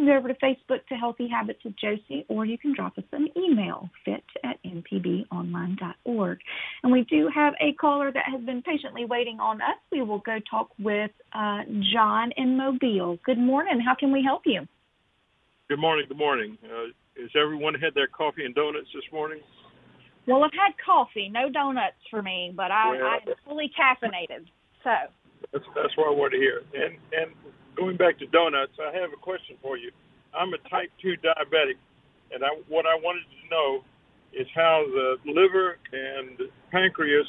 [0.07, 3.29] go over to Facebook to Healthy Habits with Josie, or you can drop us an
[3.37, 6.39] email, fit at mpbonline.org.
[6.83, 9.77] And we do have a caller that has been patiently waiting on us.
[9.91, 13.19] We will go talk with uh, John in Mobile.
[13.25, 13.81] Good morning.
[13.81, 14.67] How can we help you?
[15.69, 16.07] Good morning.
[16.09, 16.57] Good morning.
[16.65, 19.41] Uh, has everyone had their coffee and donuts this morning?
[20.27, 24.47] Well, I've had coffee, no donuts for me, but I, well, I'm fully caffeinated.
[24.85, 24.91] So
[25.53, 26.63] that's, that's what I want to hear.
[26.75, 27.33] And and
[27.79, 29.91] going back to donuts, I have a question for you.
[30.35, 31.79] I'm a type 2 diabetic,
[32.33, 33.85] and I, what I wanted to know
[34.33, 37.27] is how the liver and pancreas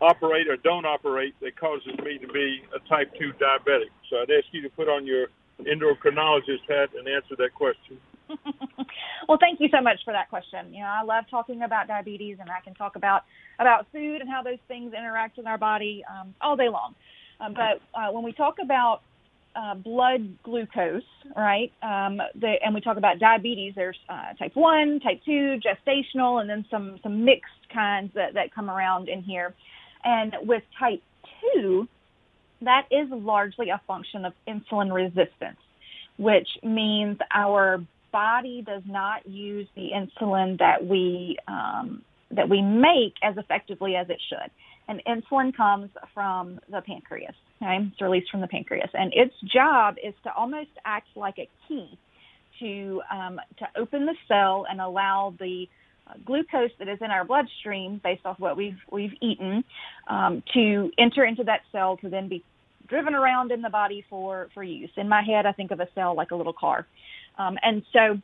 [0.00, 3.92] operate or don't operate that causes me to be a type 2 diabetic.
[4.10, 5.28] So I'd ask you to put on your
[5.60, 7.98] endocrinologist hat and answer that question.
[9.28, 10.74] well, thank you so much for that question.
[10.74, 13.22] You know, I love talking about diabetes, and I can talk about
[13.60, 16.94] about food and how those things interact in our body um, all day long.
[17.40, 19.02] Um, but uh, when we talk about
[19.56, 21.02] uh, blood glucose,
[21.34, 21.72] right?
[21.82, 23.72] Um, the, and we talk about diabetes.
[23.74, 28.54] There's uh, type one, type two, gestational, and then some some mixed kinds that that
[28.54, 29.54] come around in here.
[30.04, 31.02] And with type
[31.54, 31.88] two,
[32.60, 35.58] that is largely a function of insulin resistance,
[36.18, 43.14] which means our body does not use the insulin that we um, that we make
[43.22, 44.50] as effectively as it should
[44.88, 47.34] and insulin comes from the pancreas.
[47.62, 51.48] Okay, it's released from the pancreas, and its job is to almost act like a
[51.66, 51.98] key
[52.60, 55.66] to um, to open the cell and allow the
[56.06, 59.64] uh, glucose that is in our bloodstream, based off what we've we've eaten,
[60.08, 62.44] um, to enter into that cell to then be
[62.88, 64.90] driven around in the body for for use.
[64.96, 66.86] In my head, I think of a cell like a little car,
[67.38, 68.20] um, and so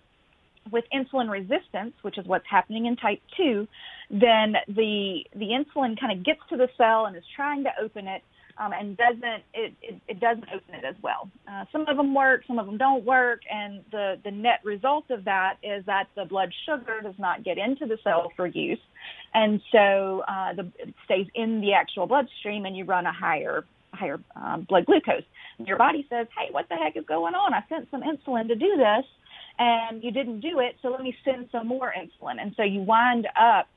[0.71, 3.67] with insulin resistance, which is what's happening in type 2,
[4.11, 8.07] then the the insulin kind of gets to the cell and is trying to open
[8.07, 8.23] it
[8.59, 11.31] um, and doesn't it, it, it doesn't open it as well.
[11.49, 15.11] Uh, some of them work, some of them don't work, and the the net result
[15.11, 18.81] of that is that the blood sugar does not get into the cell for use,
[19.35, 23.65] and so uh, the, it stays in the actual bloodstream, and you run a higher
[23.95, 25.25] higher um, blood glucose.
[25.59, 27.55] And Your body says, "Hey, what the heck is going on?
[27.55, 29.05] I sent some insulin to do this."
[29.59, 32.41] And you didn't do it, so let me send some more insulin.
[32.41, 33.69] And so you wind up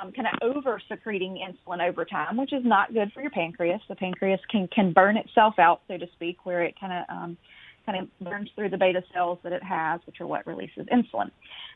[0.00, 3.80] um, kind of over secreting insulin over time, which is not good for your pancreas.
[3.88, 7.36] The pancreas can can burn itself out, so to speak, where it kind of um,
[7.84, 11.30] kind of burns through the beta cells that it has, which are what releases insulin.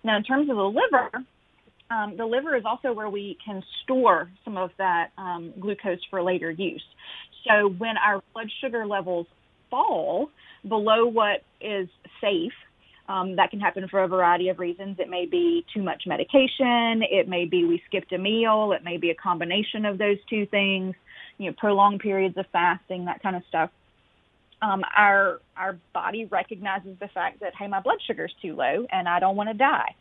[0.05, 1.11] Now, in terms of the liver,
[1.91, 6.23] um, the liver is also where we can store some of that um, glucose for
[6.23, 6.85] later use.
[7.47, 9.27] So when our blood sugar levels
[9.71, 10.31] fall
[10.69, 11.89] below what is
[12.21, 12.53] safe
[13.13, 14.97] um, that can happen for a variety of reasons.
[14.99, 17.03] It may be too much medication.
[17.03, 18.73] It may be we skipped a meal.
[18.75, 20.95] It may be a combination of those two things.
[21.37, 23.71] You know, prolonged periods of fasting, that kind of stuff.
[24.63, 28.87] Um, our our body recognizes the fact that hey, my blood sugar is too low
[28.91, 29.95] and I don't want to die.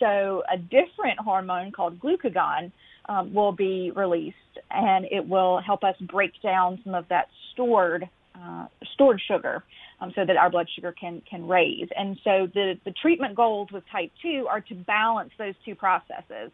[0.00, 2.72] So a different hormone called glucagon
[3.08, 4.36] um, will be released,
[4.70, 9.62] and it will help us break down some of that stored uh, stored sugar
[10.00, 11.88] um, so that our blood sugar can can raise.
[11.96, 16.50] And so the the treatment goals with type 2 are to balance those two processes.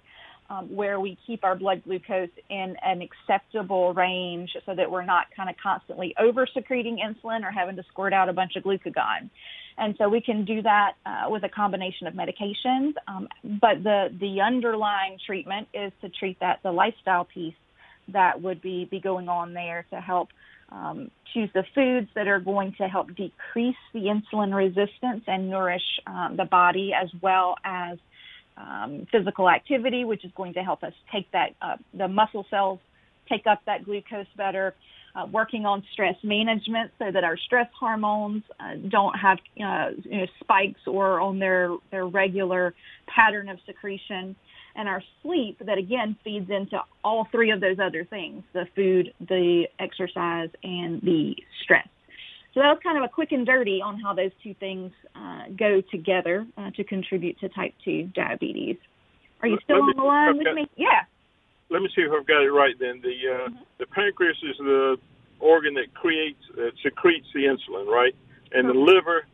[0.50, 5.26] Um, where we keep our blood glucose in an acceptable range so that we're not
[5.34, 9.30] kind of constantly over secreting insulin or having to squirt out a bunch of glucagon.
[9.78, 12.94] And so we can do that uh, with a combination of medications.
[13.08, 17.54] Um, but the, the underlying treatment is to treat that, the lifestyle piece
[18.08, 20.28] that would be, be going on there to help
[20.72, 25.82] um, choose the foods that are going to help decrease the insulin resistance and nourish
[26.06, 27.98] um, the body as well as
[28.56, 32.78] um, physical activity, which is going to help us take that uh, the muscle cells
[33.28, 34.74] take up that glucose better.
[35.14, 40.16] Uh, working on stress management so that our stress hormones uh, don't have uh, you
[40.16, 42.72] know, spikes or on their their regular
[43.06, 44.34] pattern of secretion.
[44.74, 49.12] And our sleep that again feeds into all three of those other things the food,
[49.20, 51.86] the exercise, and the stress.
[52.54, 55.44] So that was kind of a quick and dirty on how those two things uh,
[55.58, 58.76] go together uh, to contribute to type 2 diabetes.
[59.40, 60.68] Are you still on the line with me?
[60.76, 61.02] Yeah.
[61.70, 63.00] Let me see if I've got it right then.
[63.00, 63.56] The uh, mm-hmm.
[63.78, 64.96] the pancreas is the
[65.40, 68.14] organ that creates that secretes the insulin, right?
[68.52, 69.24] And the liver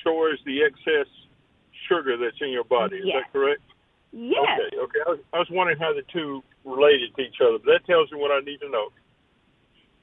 [0.00, 1.06] stores the excess
[1.88, 2.96] sugar that's in your body.
[2.96, 3.22] Is yes.
[3.22, 3.62] that correct?
[4.14, 4.62] Yes.
[4.70, 4.78] Okay.
[4.78, 5.00] Okay.
[5.06, 7.58] I was, I was wondering how the two related to each other.
[7.58, 8.94] But that tells me what I need to know.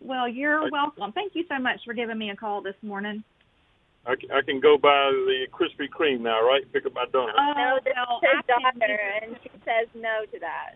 [0.01, 1.13] Well, you're welcome.
[1.13, 3.23] Thank you so much for giving me a call this morning.
[4.05, 6.63] I can, I can go buy the Krispy Kreme now, right?
[6.73, 7.37] Pick up my donut.
[7.37, 10.73] Oh, no, this no, is his daughter, and she says no to that.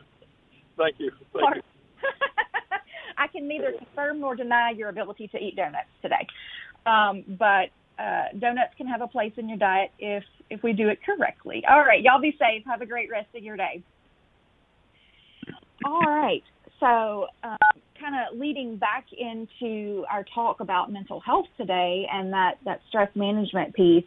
[0.77, 1.11] Thank you.
[1.33, 1.61] Thank you.
[3.17, 6.27] I can neither confirm nor deny your ability to eat donuts today.
[6.85, 10.89] Um, but uh, donuts can have a place in your diet if if we do
[10.89, 11.63] it correctly.
[11.69, 12.63] All right, y'all be safe.
[12.65, 13.83] Have a great rest of your day.
[15.85, 16.43] All right.
[16.79, 17.57] So, um,
[17.99, 23.09] kind of leading back into our talk about mental health today and that that stress
[23.15, 24.05] management piece.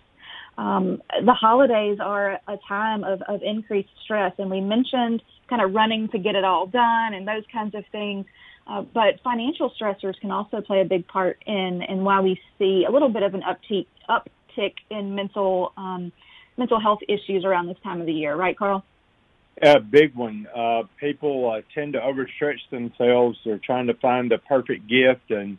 [0.57, 5.73] Um, the holidays are a time of, of increased stress, and we mentioned kind of
[5.73, 8.27] running to get it all done and those kinds of things.
[8.67, 12.85] Uh, but financial stressors can also play a big part in in why we see
[12.87, 16.13] a little bit of an uptick uptick in mental um,
[16.59, 18.85] mental health issues around this time of the year, right, Carl?
[19.61, 20.47] A big one.
[20.55, 23.39] Uh, people uh, tend to overstretch themselves.
[23.45, 25.59] They're trying to find the perfect gift, and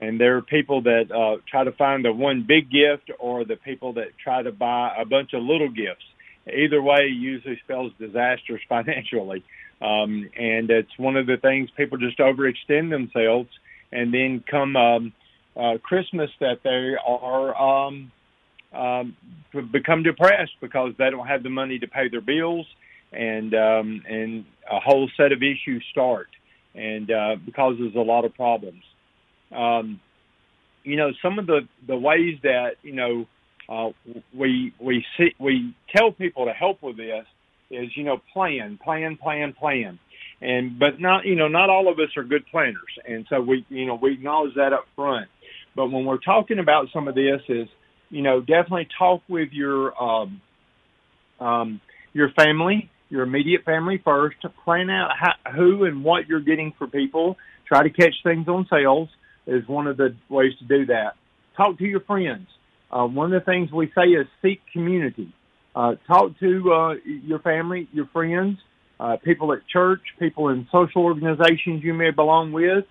[0.00, 3.56] and there are people that uh, try to find the one big gift, or the
[3.56, 6.04] people that try to buy a bunch of little gifts.
[6.52, 9.44] Either way, usually spells disasters financially.
[9.80, 13.48] Um, and it's one of the things people just overextend themselves,
[13.90, 15.12] and then come um,
[15.56, 18.12] uh, Christmas that they are um,
[18.74, 19.16] um,
[19.70, 22.66] become depressed because they don't have the money to pay their bills,
[23.12, 26.28] and um, and a whole set of issues start,
[26.74, 28.82] and uh, there's a lot of problems.
[29.54, 30.00] Um,
[30.84, 33.26] you know, some of the the ways that you know
[33.68, 33.90] uh,
[34.36, 37.26] we we see we tell people to help with this
[37.70, 39.98] is you know plan, plan, plan, plan,
[40.40, 43.64] and but not you know not all of us are good planners, and so we
[43.68, 45.28] you know we acknowledge that up front.
[45.74, 47.68] But when we're talking about some of this, is
[48.12, 50.40] you know definitely talk with your um,
[51.40, 51.80] um,
[52.12, 56.72] your family, your immediate family first to plan out how, who and what you're getting
[56.78, 57.36] for people.
[57.66, 59.08] Try to catch things on sales
[59.46, 61.14] is one of the ways to do that.
[61.56, 62.46] Talk to your friends.
[62.90, 65.32] Uh, one of the things we say is seek community.
[65.74, 68.58] Uh, talk to uh, your family, your friends,
[69.00, 72.84] uh, people at church, people in social organizations you may belong with.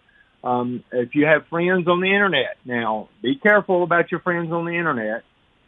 [0.43, 4.65] Um, if you have friends on the internet, now be careful about your friends on
[4.65, 5.23] the internet.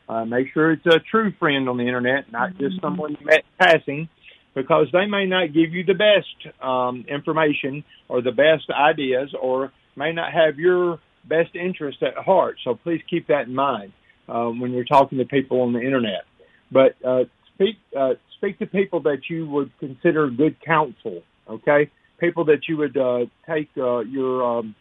[0.09, 2.85] Uh, make sure it's a true friend on the internet, not just mm-hmm.
[2.85, 4.09] someone you met passing,
[4.53, 9.71] because they may not give you the best um, information or the best ideas, or
[9.95, 12.57] may not have your best interest at heart.
[12.63, 13.93] So please keep that in mind
[14.27, 16.25] um, when you're talking to people on the internet
[16.73, 21.21] but uh, speak uh, speak to people that you would consider good counsel.
[21.47, 24.75] Okay, people that you would uh, take uh, your um,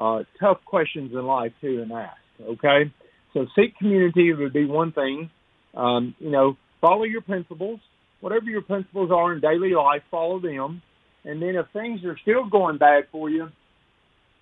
[0.00, 2.16] uh, tough questions in life to and ask.
[2.40, 2.92] Okay,
[3.32, 5.30] so seek community would be one thing.
[5.74, 7.80] Um, you know, follow your principles.
[8.20, 10.82] Whatever your principles are in daily life, follow them.
[11.24, 13.48] And then if things are still going bad for you,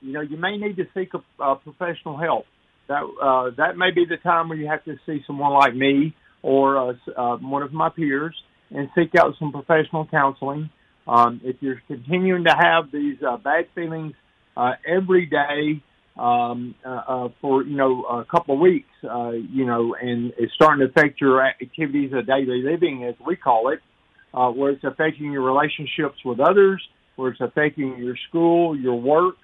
[0.01, 2.47] you know, you may need to seek a, a professional help.
[2.89, 6.15] That uh, that may be the time where you have to see someone like me
[6.43, 8.35] or uh, uh, one of my peers
[8.71, 10.71] and seek out some professional counseling.
[11.07, 14.15] Um, if you're continuing to have these uh, bad feelings
[14.57, 15.83] uh, every day
[16.17, 20.53] um, uh, uh, for you know a couple of weeks, uh, you know, and it's
[20.55, 23.81] starting to affect your activities of daily living, as we call it,
[24.35, 26.83] uh, where it's affecting your relationships with others,
[27.17, 29.37] where it's affecting your school, your work.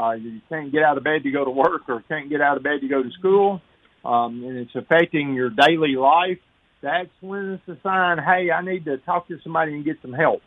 [0.00, 2.56] Uh, you can't get out of bed to go to work, or can't get out
[2.56, 3.62] of bed to go to school
[4.04, 6.38] um, and it's affecting your daily life,
[6.82, 10.12] that's when it's a sign, hey, I need to talk to somebody and get some
[10.12, 10.42] help.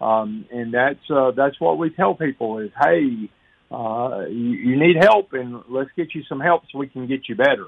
[0.00, 3.30] Um, and that's uh, that's what we tell people is, hey,
[3.70, 7.28] uh, you, you need help, and let's get you some help so we can get
[7.28, 7.66] you better.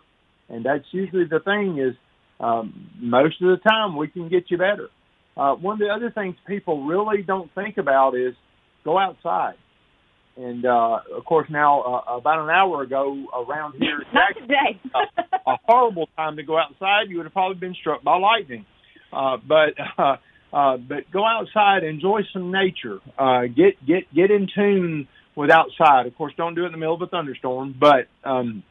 [0.49, 1.95] And that's usually the thing is,
[2.41, 4.89] um, most of the time we can get you better.
[5.37, 8.35] Uh, one of the other things people really don't think about is
[8.85, 9.55] go outside.
[10.37, 15.51] And uh, of course, now uh, about an hour ago, around here, not today, a,
[15.51, 17.09] a horrible time to go outside.
[17.09, 18.65] You would have probably been struck by lightning.
[19.13, 20.17] Uh, but uh,
[20.53, 26.07] uh, but go outside, enjoy some nature, uh, get get get in tune with outside.
[26.07, 28.63] Of course, don't do it in the middle of a thunderstorm, but um,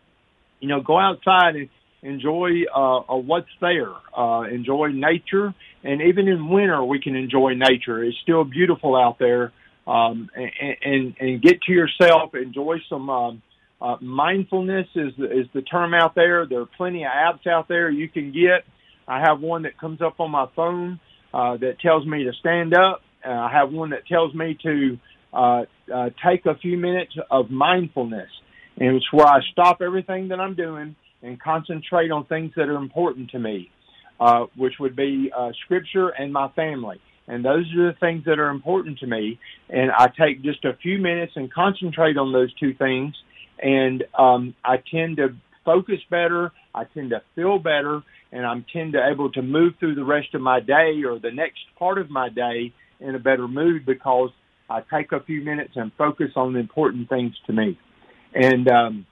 [0.60, 1.70] you know, go outside and
[2.04, 3.92] enjoy uh, uh, what's there.
[4.16, 8.04] Uh, enjoy nature, and even in winter we can enjoy nature.
[8.04, 9.52] It's still beautiful out there.
[9.88, 13.42] Um, and, and and get to yourself, enjoy some um,
[13.82, 16.46] uh, mindfulness is is the term out there.
[16.46, 18.64] There are plenty of apps out there you can get.
[19.08, 21.00] I have one that comes up on my phone
[21.34, 23.02] uh, that tells me to stand up.
[23.26, 25.00] Uh, I have one that tells me to
[25.34, 25.64] uh,
[25.94, 28.30] uh, take a few minutes of mindfulness,
[28.78, 32.78] and it's where I stop everything that I'm doing and concentrate on things that are
[32.78, 33.70] important to me,
[34.20, 37.00] uh, which would be uh, scripture and my family.
[37.28, 39.40] And those are the things that are important to me.
[39.70, 43.14] And I take just a few minutes and concentrate on those two things
[43.62, 46.52] and um, I tend to focus better.
[46.74, 48.02] I tend to feel better,
[48.32, 51.32] and I'm tend to able to move through the rest of my day or the
[51.32, 54.30] next part of my day in a better mood because
[54.70, 57.78] I take a few minutes and focus on the important things to me.
[58.34, 59.06] And um,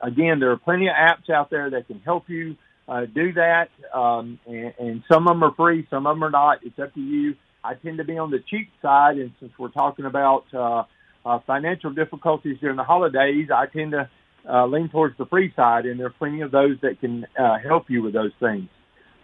[0.00, 2.56] again, there are plenty of apps out there that can help you
[2.88, 6.30] uh, do that, um, and, and some of them are free, some of them are
[6.30, 6.58] not.
[6.62, 7.34] It's up to you.
[7.64, 10.84] I tend to be on the cheap side, and since we're talking about uh,
[11.24, 14.08] uh, financial difficulties during the holidays, I tend to
[14.48, 17.58] uh, lean towards the free side, and there are plenty of those that can uh,
[17.58, 18.68] help you with those things.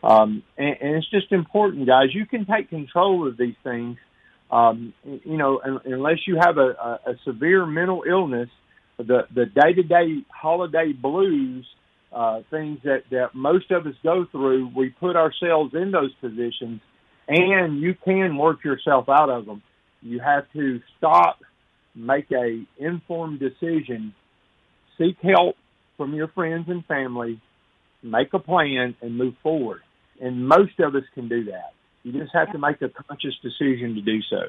[0.02, 2.08] Um, and, and it's just important, guys.
[2.12, 3.98] You can take control of these things.
[4.50, 8.50] Um, you know, unless you have a, a, a severe mental illness,
[8.98, 11.66] the the day to day holiday blues,
[12.12, 16.80] uh, things that that most of us go through, we put ourselves in those positions,
[17.28, 19.62] and you can work yourself out of them.
[20.02, 21.38] You have to stop
[21.94, 24.14] make a informed decision,
[25.02, 25.56] seek help
[25.96, 27.40] from your friends and family,
[28.02, 29.80] make a plan, and move forward.
[30.20, 31.72] And most of us can do that.
[32.02, 34.42] You just have to make a conscious decision to do so.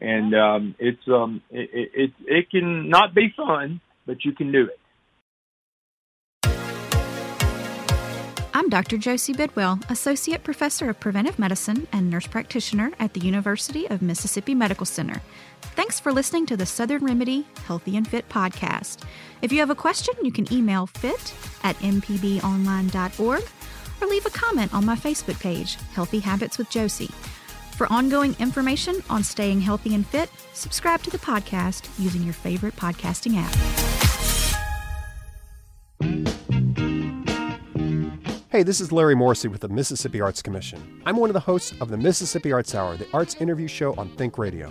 [0.00, 4.66] And um, it's um, it, it it can not be fun, but you can do
[4.66, 4.78] it.
[8.56, 8.98] I'm Dr.
[8.98, 14.54] Josie Bidwell, Associate Professor of Preventive Medicine and Nurse Practitioner at the University of Mississippi
[14.54, 15.22] Medical Center.
[15.76, 19.02] Thanks for listening to the Southern Remedy Healthy and Fit podcast.
[19.42, 23.44] If you have a question, you can email fit at mpbonline.org
[24.00, 27.10] or leave a comment on my Facebook page, Healthy Habits with Josie.
[27.76, 32.76] For ongoing information on staying healthy and fit, subscribe to the podcast using your favorite
[32.76, 33.54] podcasting app.
[38.50, 41.02] Hey, this is Larry Morrissey with the Mississippi Arts Commission.
[41.04, 44.08] I'm one of the hosts of the Mississippi Arts Hour, the arts interview show on
[44.10, 44.70] Think Radio.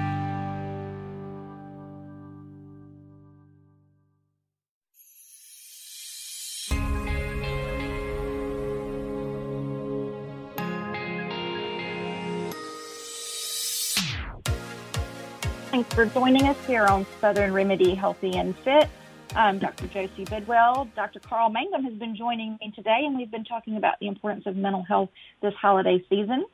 [15.93, 18.89] For joining us here on Southern Remedy Healthy and Fit.
[19.35, 19.87] I'm Dr.
[19.87, 20.87] Josie Bidwell.
[20.95, 21.19] Dr.
[21.19, 24.55] Carl Mangum has been joining me today, and we've been talking about the importance of
[24.55, 25.09] mental health
[25.41, 26.45] this holiday season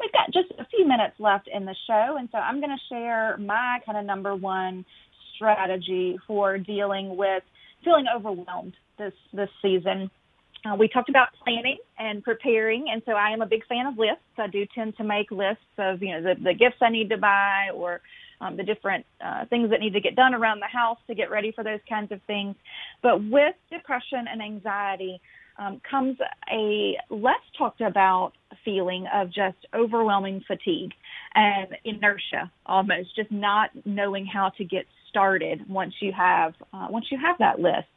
[0.00, 2.94] we've got just a few minutes left in the show, and so I'm going to
[2.94, 4.84] share my kind of number one
[5.34, 7.42] strategy for dealing with
[7.84, 10.10] feeling overwhelmed this this season.
[10.64, 13.96] Uh, we talked about planning and preparing, and so I am a big fan of
[13.96, 14.22] lists.
[14.36, 17.16] I do tend to make lists of you know the, the gifts I need to
[17.16, 18.00] buy or
[18.40, 21.30] um, the different uh, things that need to get done around the house to get
[21.30, 22.56] ready for those kinds of things.
[23.02, 25.20] But with depression and anxiety,
[25.58, 26.16] um, comes
[26.52, 28.32] a less talked about
[28.64, 30.92] feeling of just overwhelming fatigue
[31.34, 37.06] and inertia almost just not knowing how to get started once you have uh, once
[37.10, 37.88] you have that list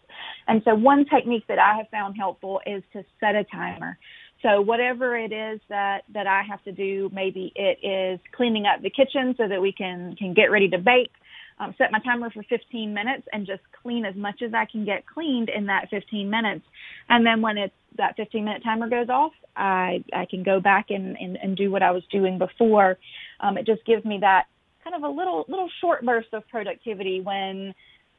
[0.48, 3.98] and so one technique that i have found helpful is to set a timer
[4.42, 8.82] so whatever it is that that i have to do maybe it is cleaning up
[8.82, 11.12] the kitchen so that we can can get ready to bake
[11.60, 14.86] um, set my timer for 15 minutes and just clean as much as I can
[14.86, 16.66] get cleaned in that 15 minutes.
[17.10, 20.88] And then when it's that 15 minute timer goes off, I I can go back
[20.90, 22.98] and and, and do what I was doing before.
[23.40, 24.46] Um, it just gives me that
[24.84, 27.74] kind of a little little short burst of productivity when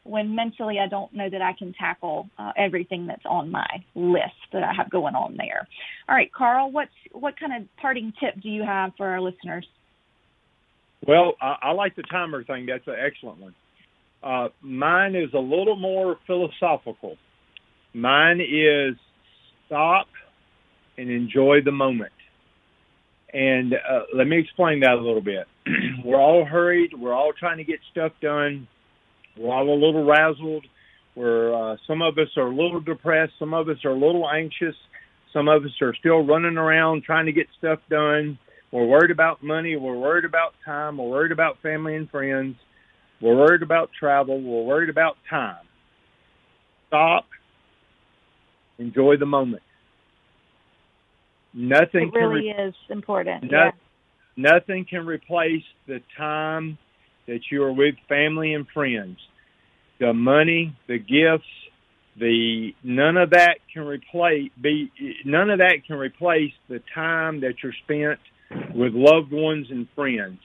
[0.04, 4.34] when mentally I don't know that I can tackle uh, everything that's on my list
[4.52, 5.66] that I have going on there.
[6.08, 9.66] All right, Carl, what's what kind of parting tip do you have for our listeners?
[11.06, 12.66] Well, I, I like the timer thing.
[12.66, 13.54] That's an excellent one.
[14.22, 17.16] Uh, mine is a little more philosophical.
[17.92, 18.96] Mine is
[19.66, 20.06] stop
[20.96, 22.12] and enjoy the moment.
[23.34, 25.48] And uh, let me explain that a little bit.
[26.04, 26.92] we're all hurried.
[26.96, 28.68] We're all trying to get stuff done.
[29.36, 30.62] We're all a little razzled.
[31.16, 33.32] We're uh, some of us are a little depressed.
[33.40, 34.76] Some of us are a little anxious.
[35.32, 38.38] Some of us are still running around trying to get stuff done.
[38.70, 39.76] We're worried about money.
[39.76, 40.98] We're worried about time.
[40.98, 42.54] We're worried about family and friends.
[43.20, 44.40] We're worried about travel.
[44.40, 45.64] We're worried about time.
[46.86, 47.26] Stop.
[48.78, 49.62] Enjoy the moment.
[51.54, 53.50] Nothing it really can re- is important.
[53.50, 53.70] no- yeah.
[54.36, 56.76] Nothing can replace the time
[57.28, 59.16] that you are with family and friends.
[60.00, 61.46] The money, the gifts,
[62.18, 64.90] the none of that can replace be
[65.24, 68.18] none of that can replace the time that you're spent
[68.74, 70.38] with loved ones and friends.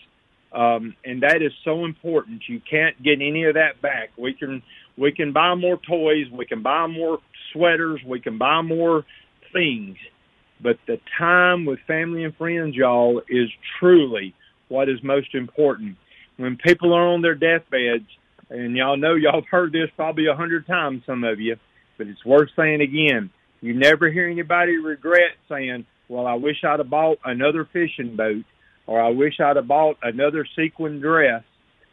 [0.51, 2.41] Um, and that is so important.
[2.47, 4.10] You can't get any of that back.
[4.18, 4.64] We can
[4.97, 7.20] we can buy more toys, we can buy more
[7.53, 9.05] sweaters, we can buy more
[9.53, 9.97] things,
[10.62, 13.49] but the time with family and friends, y'all, is
[13.80, 14.34] truly
[14.68, 15.97] what is most important.
[16.38, 18.07] When people are on their deathbeds,
[18.49, 21.55] and y'all know y'all have heard this probably a hundred times, some of you,
[21.97, 23.30] but it's worth saying again.
[23.62, 28.45] You never hear anybody regret saying, "Well, I wish I'd have bought another fishing boat."
[28.89, 31.43] or I wish I'd have bought another sequin dress,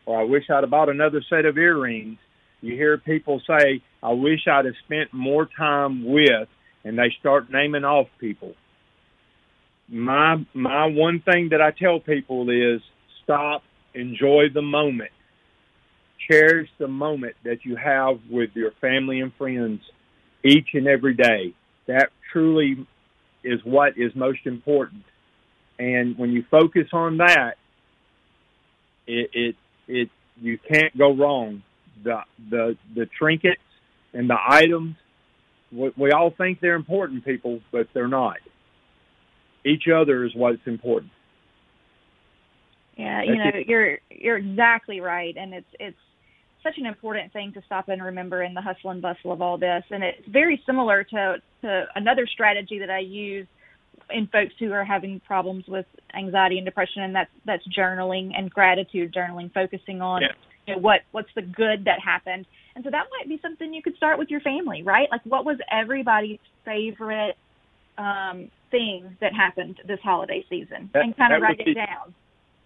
[0.07, 2.17] or I wish I'd have bought another set of earrings.
[2.63, 6.49] You hear people say, I wish I'd have spent more time with,
[6.87, 8.55] and they start naming off people.
[9.89, 12.81] My my one thing that I tell people is
[13.23, 13.63] stop,
[13.95, 15.11] enjoy the moment.
[16.31, 19.81] Cherish the moment that you have with your family and friends
[20.45, 21.55] each and every day.
[21.87, 22.87] That truly
[23.45, 25.05] is what is most important
[25.79, 27.55] and when you focus on that,
[29.07, 29.57] it it,
[29.89, 30.11] it
[30.41, 31.63] you can't go wrong.
[32.03, 32.21] The
[32.51, 33.61] the the trinkets
[34.13, 34.97] and the items,
[35.73, 38.37] we, we all think they're important, people, but they're not.
[39.65, 41.13] Each other is what's important.
[42.97, 43.67] Yeah, you know, it.
[43.67, 45.97] you're you're exactly right, and it's it's
[46.63, 49.59] such an important thing to stop and remember in the hustle and bustle of all
[49.59, 53.47] this, and it's very similar to to another strategy that I use
[54.11, 58.51] in folks who are having problems with anxiety and depression, and that's that's journaling and
[58.51, 60.29] gratitude journaling, focusing on Yeah.
[60.67, 62.47] you know, what what's the good that happened,
[62.77, 65.09] and so that might be something you could start with your family, right?
[65.11, 67.37] Like, what was everybody's favorite
[67.97, 72.15] um, thing that happened this holiday season, That- and kind of write be- it down.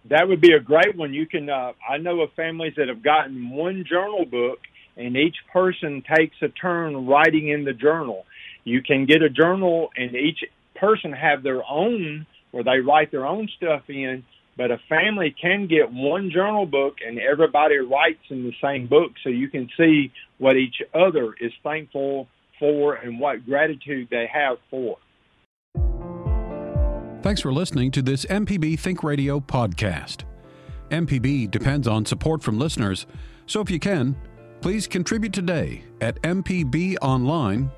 [0.09, 1.13] That would be a great one.
[1.13, 1.49] You can.
[1.49, 4.59] Uh, I know of families that have gotten one journal book,
[4.97, 8.25] and each person takes a turn writing in the journal.
[8.63, 10.43] You can get a journal, and each
[10.75, 14.23] person have their own where they write their own stuff in.
[14.61, 19.13] But a family can get one journal book, and everybody writes in the same book,
[19.23, 22.27] so you can see what each other is thankful
[22.59, 24.99] for and what gratitude they have for.
[27.23, 30.25] Thanks for listening to this MPB Think Radio podcast.
[30.91, 33.07] MPB depends on support from listeners,
[33.47, 34.15] so if you can,
[34.61, 37.71] please contribute today at mpbonline.org.